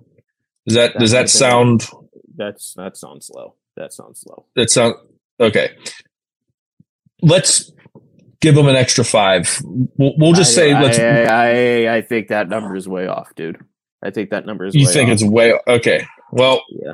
Does 0.67 0.75
that, 0.75 0.93
that 0.93 0.99
does 0.99 1.11
that 1.11 1.29
sound? 1.29 1.87
That's 2.35 2.73
that 2.73 2.97
sounds 2.97 3.29
low. 3.33 3.55
That 3.77 3.93
sounds 3.93 4.23
low. 4.27 4.45
That 4.55 4.69
sound 4.69 4.95
okay. 5.39 5.71
Let's 7.21 7.71
give 8.41 8.55
them 8.55 8.67
an 8.67 8.75
extra 8.75 9.05
five. 9.05 9.61
We'll, 9.63 10.13
we'll 10.17 10.33
just 10.33 10.51
I, 10.51 10.61
say 10.61 10.73
I, 10.73 10.81
let's. 10.81 10.99
I, 10.99 11.23
I, 11.23 11.95
I 11.97 12.01
think 12.01 12.29
that 12.29 12.49
number 12.49 12.75
is 12.75 12.87
way 12.87 13.07
off, 13.07 13.33
dude. 13.35 13.63
I 14.03 14.11
think 14.11 14.29
that 14.31 14.45
number 14.45 14.65
is. 14.65 14.75
You 14.75 14.87
think 14.87 15.09
off. 15.09 15.13
it's 15.13 15.23
way 15.23 15.53
okay? 15.67 16.05
Well, 16.31 16.63
yeah. 16.69 16.93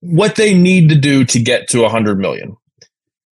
What 0.00 0.36
they 0.36 0.54
need 0.54 0.88
to 0.88 0.94
do 0.94 1.24
to 1.26 1.40
get 1.40 1.68
to 1.70 1.84
a 1.84 1.88
hundred 1.88 2.18
million 2.18 2.56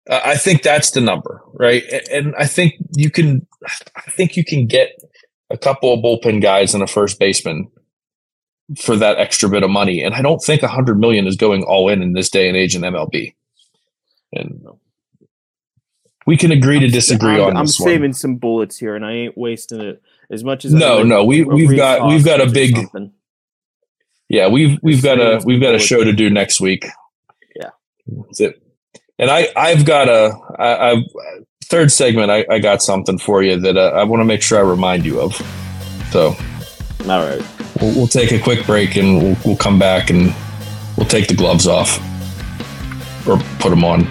I 0.10 0.36
think 0.36 0.62
that's 0.62 0.92
the 0.92 1.02
number, 1.02 1.42
right? 1.54 1.84
And 2.12 2.36
I 2.38 2.46
think 2.46 2.76
you 2.96 3.10
can, 3.10 3.48
I 3.96 4.12
think 4.12 4.38
you 4.38 4.46
can 4.46 4.68
get 4.68 5.02
a 5.50 5.58
couple 5.58 5.94
of 5.94 6.00
bullpen 6.00 6.42
guys 6.42 6.74
and 6.74 6.84
a 6.84 6.88
first 6.88 7.20
baseman 7.20 7.72
for 8.78 8.96
that 8.96 9.18
extra 9.18 9.50
bit 9.50 9.64
of 9.64 9.70
money. 9.70 10.04
And 10.04 10.14
I 10.14 10.22
don't 10.22 10.40
think 10.40 10.62
a 10.62 10.68
hundred 10.68 11.00
million 11.00 11.26
is 11.26 11.36
going 11.36 11.64
all 11.64 11.90
in 11.90 12.02
in 12.04 12.14
this 12.14 12.30
day 12.30 12.48
and 12.48 12.56
age 12.56 12.76
in 12.76 12.84
MLB. 12.84 13.34
And 14.34 14.64
we 16.28 16.38
can 16.38 16.52
agree 16.52 16.80
to 16.80 16.88
disagree 16.88 17.36
I'm, 17.36 17.50
on. 17.50 17.58
I'm 17.58 17.68
saving 17.68 18.02
one. 18.02 18.14
some 18.14 18.36
bullets 18.36 18.78
here, 18.78 18.96
and 18.96 19.06
I 19.06 19.12
ain't 19.12 19.38
wasting 19.38 19.82
it 19.82 20.02
as 20.30 20.44
much 20.44 20.66
as 20.66 20.74
I 20.74 20.80
no, 20.80 21.04
no. 21.04 21.24
We 21.24 21.44
we've 21.44 21.76
got 21.76 22.08
we've 22.08 22.26
got 22.26 22.42
a 22.42 22.50
big. 22.50 22.76
Yeah, 24.28 24.48
we've 24.48 24.80
we've 24.82 25.04
got 25.04 25.20
a 25.20 25.42
we've 25.46 25.62
got 25.62 25.76
a 25.76 25.80
show 25.80 26.04
to 26.04 26.12
do 26.12 26.30
next 26.30 26.60
week. 26.60 26.86
Yeah, 27.56 27.70
that's 28.08 28.42
it 28.42 28.65
and 29.20 29.30
I 29.30 29.50
I've 29.56 29.86
got 29.86 30.08
a 30.08 30.38
I, 30.60 30.92
I've 30.92 31.04
third 31.66 31.92
segment. 31.92 32.32
I, 32.32 32.46
I 32.50 32.60
got 32.60 32.82
something 32.82 33.18
for 33.18 33.42
you 33.44 33.60
that 33.60 33.78
uh, 33.78 33.92
I 33.96 34.04
want 34.04 34.22
to 34.22 34.26
make 34.26 34.42
sure 34.42 34.58
I 34.58 34.62
remind 34.62 35.06
you 35.06 35.20
of. 35.20 35.36
So 36.12 36.36
All 37.08 37.26
right. 37.28 37.44
We'll, 37.82 37.94
we'll 37.96 38.08
take 38.08 38.32
a 38.32 38.40
quick 38.40 38.66
break 38.66 38.96
and 38.96 39.22
we'll, 39.22 39.38
we'll 39.46 39.58
come 39.58 39.78
back 39.78 40.10
and 40.10 40.34
we'll 40.98 41.08
take 41.08 41.28
the 41.28 41.36
gloves 41.36 41.68
off 41.68 42.00
or 43.28 43.38
put 43.60 43.70
them 43.70 43.84
on. 43.84 44.08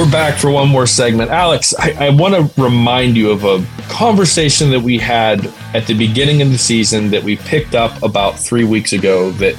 We're 0.00 0.10
back 0.10 0.38
for 0.38 0.50
one 0.50 0.66
more 0.66 0.86
segment. 0.86 1.30
Alex, 1.30 1.74
I, 1.78 2.06
I 2.06 2.08
want 2.08 2.34
to 2.34 2.62
remind 2.62 3.18
you 3.18 3.30
of 3.30 3.44
a 3.44 3.62
conversation 3.90 4.70
that 4.70 4.80
we 4.80 4.96
had 4.96 5.44
at 5.74 5.86
the 5.86 5.92
beginning 5.92 6.40
of 6.40 6.50
the 6.50 6.56
season 6.56 7.10
that 7.10 7.22
we 7.22 7.36
picked 7.36 7.74
up 7.74 8.02
about 8.02 8.38
three 8.38 8.64
weeks 8.64 8.94
ago 8.94 9.30
that 9.32 9.54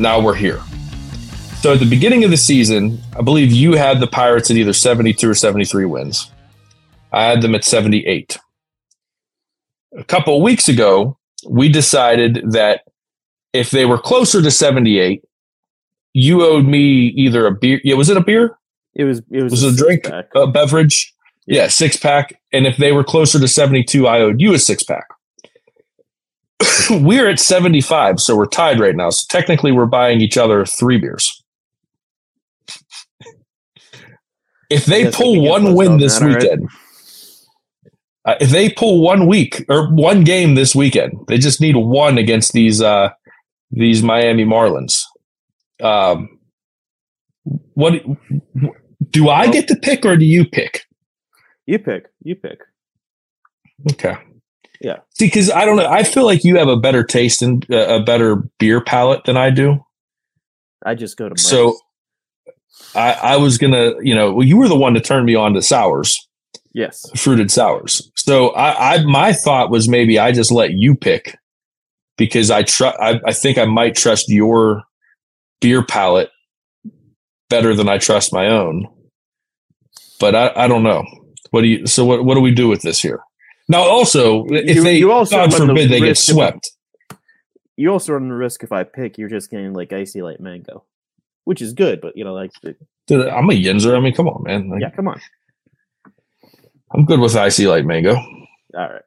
now 0.00 0.20
we're 0.20 0.34
here. 0.34 0.60
So 1.60 1.74
at 1.74 1.78
the 1.78 1.88
beginning 1.88 2.24
of 2.24 2.32
the 2.32 2.36
season, 2.36 2.98
I 3.16 3.22
believe 3.22 3.52
you 3.52 3.74
had 3.74 4.00
the 4.00 4.08
Pirates 4.08 4.50
at 4.50 4.56
either 4.56 4.72
72 4.72 5.30
or 5.30 5.34
73 5.34 5.84
wins. 5.84 6.32
I 7.12 7.22
had 7.22 7.40
them 7.40 7.54
at 7.54 7.62
78. 7.62 8.36
A 9.96 10.02
couple 10.02 10.42
weeks 10.42 10.68
ago, 10.68 11.18
we 11.48 11.68
decided 11.68 12.50
that 12.50 12.82
if 13.52 13.70
they 13.70 13.86
were 13.86 13.98
closer 13.98 14.42
to 14.42 14.50
78, 14.50 15.22
you 16.14 16.42
owed 16.42 16.66
me 16.66 17.12
either 17.14 17.46
a 17.46 17.52
beer. 17.52 17.80
Yeah, 17.84 17.94
was 17.94 18.10
it 18.10 18.16
a 18.16 18.20
beer? 18.20 18.58
It 18.94 19.04
was 19.04 19.22
it 19.30 19.42
was, 19.42 19.52
was 19.52 19.64
a, 19.64 19.68
a 19.68 19.72
drink, 19.72 20.10
a 20.34 20.46
beverage. 20.46 21.12
Yeah. 21.46 21.62
yeah, 21.62 21.68
six 21.68 21.96
pack. 21.96 22.40
And 22.52 22.66
if 22.66 22.76
they 22.78 22.92
were 22.92 23.04
closer 23.04 23.38
to 23.38 23.48
72, 23.48 24.06
I 24.06 24.20
owed 24.20 24.40
you 24.40 24.54
a 24.54 24.58
six 24.58 24.82
pack. 24.82 25.06
we're 26.90 27.28
at 27.28 27.38
75, 27.38 28.20
so 28.20 28.36
we're 28.36 28.46
tied 28.46 28.80
right 28.80 28.96
now. 28.96 29.10
So 29.10 29.26
technically, 29.28 29.72
we're 29.72 29.86
buying 29.86 30.20
each 30.20 30.38
other 30.38 30.64
three 30.64 30.98
beers. 30.98 31.42
if 34.70 34.86
they 34.86 35.10
pull 35.10 35.40
one 35.42 35.74
win 35.74 35.98
this 35.98 36.20
weekend, 36.20 36.68
right? 38.24 38.34
uh, 38.34 38.38
if 38.40 38.50
they 38.50 38.70
pull 38.70 39.02
one 39.02 39.26
week 39.26 39.64
or 39.68 39.92
one 39.92 40.24
game 40.24 40.54
this 40.54 40.74
weekend, 40.74 41.12
they 41.28 41.38
just 41.38 41.60
need 41.60 41.76
one 41.76 42.18
against 42.18 42.52
these 42.52 42.80
uh, 42.80 43.10
these 43.70 44.02
Miami 44.02 44.44
Marlins. 44.44 45.02
Um, 45.82 46.38
what 47.74 47.94
do 49.14 49.28
I 49.30 49.46
get 49.48 49.68
to 49.68 49.76
pick 49.76 50.04
or 50.04 50.16
do 50.16 50.26
you 50.26 50.44
pick? 50.44 50.86
You 51.66 51.78
pick. 51.78 52.08
You 52.22 52.34
pick. 52.34 52.58
Okay. 53.92 54.16
Yeah. 54.80 54.98
See, 55.14 55.26
because 55.26 55.50
I 55.50 55.64
don't 55.64 55.76
know. 55.76 55.86
I 55.86 56.02
feel 56.02 56.24
like 56.24 56.44
you 56.44 56.58
have 56.58 56.68
a 56.68 56.76
better 56.76 57.04
taste 57.04 57.40
and 57.40 57.64
uh, 57.70 58.00
a 58.00 58.02
better 58.02 58.42
beer 58.58 58.82
palate 58.82 59.24
than 59.24 59.36
I 59.36 59.50
do. 59.50 59.78
I 60.84 60.94
just 60.94 61.16
go 61.16 61.28
to 61.28 61.40
so. 61.40 61.78
I, 62.96 63.12
I 63.12 63.36
was 63.36 63.56
gonna, 63.56 63.92
you 64.02 64.14
know, 64.14 64.32
well, 64.32 64.46
you 64.46 64.56
were 64.56 64.68
the 64.68 64.76
one 64.76 64.94
to 64.94 65.00
turn 65.00 65.24
me 65.24 65.34
on 65.34 65.54
to 65.54 65.62
sours. 65.62 66.28
Yes, 66.72 67.08
fruited 67.16 67.50
sours. 67.50 68.10
So 68.16 68.50
I, 68.50 68.96
I 68.96 69.04
my 69.04 69.32
thought 69.32 69.70
was 69.70 69.88
maybe 69.88 70.18
I 70.18 70.32
just 70.32 70.50
let 70.50 70.72
you 70.72 70.96
pick 70.96 71.38
because 72.18 72.50
I 72.50 72.64
trust. 72.64 72.98
I, 73.00 73.20
I 73.24 73.32
think 73.32 73.58
I 73.58 73.64
might 73.64 73.94
trust 73.94 74.28
your 74.28 74.82
beer 75.60 75.84
palate 75.84 76.30
better 77.48 77.74
than 77.74 77.88
I 77.88 77.98
trust 77.98 78.32
my 78.32 78.48
own 78.48 78.88
but 80.24 80.34
I, 80.34 80.64
I 80.64 80.68
don't 80.68 80.82
know. 80.82 81.04
What 81.50 81.60
do 81.60 81.68
you? 81.68 81.86
So 81.86 82.02
what 82.06 82.24
what 82.24 82.34
do 82.34 82.40
we 82.40 82.50
do 82.50 82.66
with 82.66 82.80
this 82.80 83.02
here? 83.02 83.20
Now, 83.68 83.82
also, 83.82 84.46
if 84.46 84.76
you, 84.76 84.82
they 84.82 84.96
you 84.96 85.12
also 85.12 85.36
God 85.36 85.52
forbid 85.52 85.90
the 85.90 85.98
they 85.98 86.00
get 86.00 86.16
swept, 86.16 86.70
you 87.76 87.92
also 87.92 88.14
run 88.14 88.30
the 88.30 88.34
risk 88.34 88.62
if 88.62 88.72
I 88.72 88.84
pick, 88.84 89.18
you're 89.18 89.28
just 89.28 89.50
getting 89.50 89.74
like 89.74 89.92
IC 89.92 90.14
Light 90.16 90.40
Mango, 90.40 90.84
which 91.44 91.60
is 91.60 91.74
good, 91.74 92.00
but 92.00 92.16
you 92.16 92.24
know, 92.24 92.32
like 92.32 92.52
Dude, 93.06 93.28
I'm 93.28 93.50
a 93.50 93.52
Yinzer. 93.52 93.94
I 93.94 94.00
mean, 94.00 94.14
come 94.14 94.28
on, 94.28 94.44
man. 94.44 94.70
Like, 94.70 94.80
yeah, 94.80 94.90
come 94.90 95.08
on. 95.08 95.20
I'm 96.94 97.04
good 97.04 97.20
with 97.20 97.36
IC 97.36 97.66
Light 97.66 97.84
Mango. 97.84 98.14
All 98.14 98.48
right. 98.72 99.02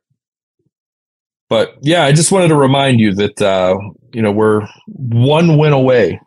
But 1.49 1.77
yeah, 1.81 2.03
I 2.03 2.11
just 2.11 2.31
wanted 2.31 2.49
to 2.49 2.55
remind 2.55 2.99
you 2.99 3.15
that 3.15 3.41
uh, 3.41 3.75
you 4.13 4.21
know 4.21 4.31
we're 4.31 4.67
one 4.85 5.57
win 5.57 5.73
away 5.73 6.21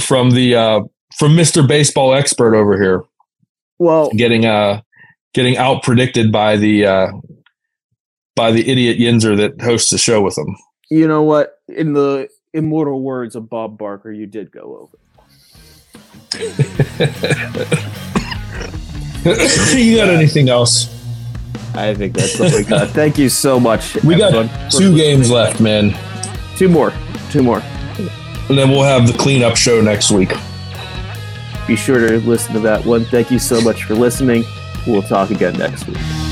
from 0.00 0.30
the 0.30 0.54
uh, 0.54 0.80
from 1.18 1.34
Mr. 1.34 1.66
Baseball 1.66 2.14
Expert 2.14 2.54
over 2.54 2.80
here. 2.80 3.02
Well, 3.78 4.10
getting 4.10 4.46
uh 4.46 4.82
getting 5.34 5.56
out 5.56 5.82
predicted 5.82 6.32
by 6.32 6.56
the 6.56 6.86
uh 6.86 7.08
by 8.34 8.52
the 8.52 8.68
idiot 8.68 8.98
Yinzer 8.98 9.36
that 9.36 9.60
hosts 9.60 9.90
the 9.90 9.98
show 9.98 10.22
with 10.22 10.34
them. 10.34 10.56
You 10.90 11.08
know 11.08 11.22
what? 11.22 11.60
In 11.68 11.94
the 11.94 12.28
immortal 12.52 13.02
words 13.02 13.34
of 13.34 13.50
Bob 13.50 13.78
Barker, 13.78 14.12
you 14.12 14.26
did 14.26 14.50
go 14.50 14.88
over. 14.88 14.98
you 19.76 19.96
got 19.96 20.08
anything 20.08 20.48
else? 20.48 20.92
I 21.74 21.94
think 21.94 22.14
that's 22.14 22.38
what 22.38 22.52
we 22.52 22.64
got. 22.64 22.88
Thank 22.90 23.18
you 23.18 23.28
so 23.28 23.58
much. 23.58 23.96
We 24.04 24.16
got 24.16 24.70
two 24.70 24.96
games 24.96 25.30
left, 25.30 25.60
man. 25.60 25.94
Two 26.56 26.68
more. 26.68 26.92
Two 27.30 27.42
more. 27.42 27.60
And 28.48 28.56
then 28.56 28.70
we'll 28.70 28.84
have 28.84 29.06
the 29.06 29.18
cleanup 29.18 29.56
show 29.56 29.80
next 29.80 30.10
week 30.10 30.32
be 31.66 31.76
sure 31.76 32.06
to 32.08 32.18
listen 32.20 32.54
to 32.54 32.60
that 32.60 32.84
one. 32.84 33.04
Thank 33.04 33.30
you 33.30 33.38
so 33.38 33.60
much 33.60 33.84
for 33.84 33.94
listening. 33.94 34.44
We'll 34.86 35.02
talk 35.02 35.30
again 35.30 35.54
next 35.54 35.86
week. 35.86 36.25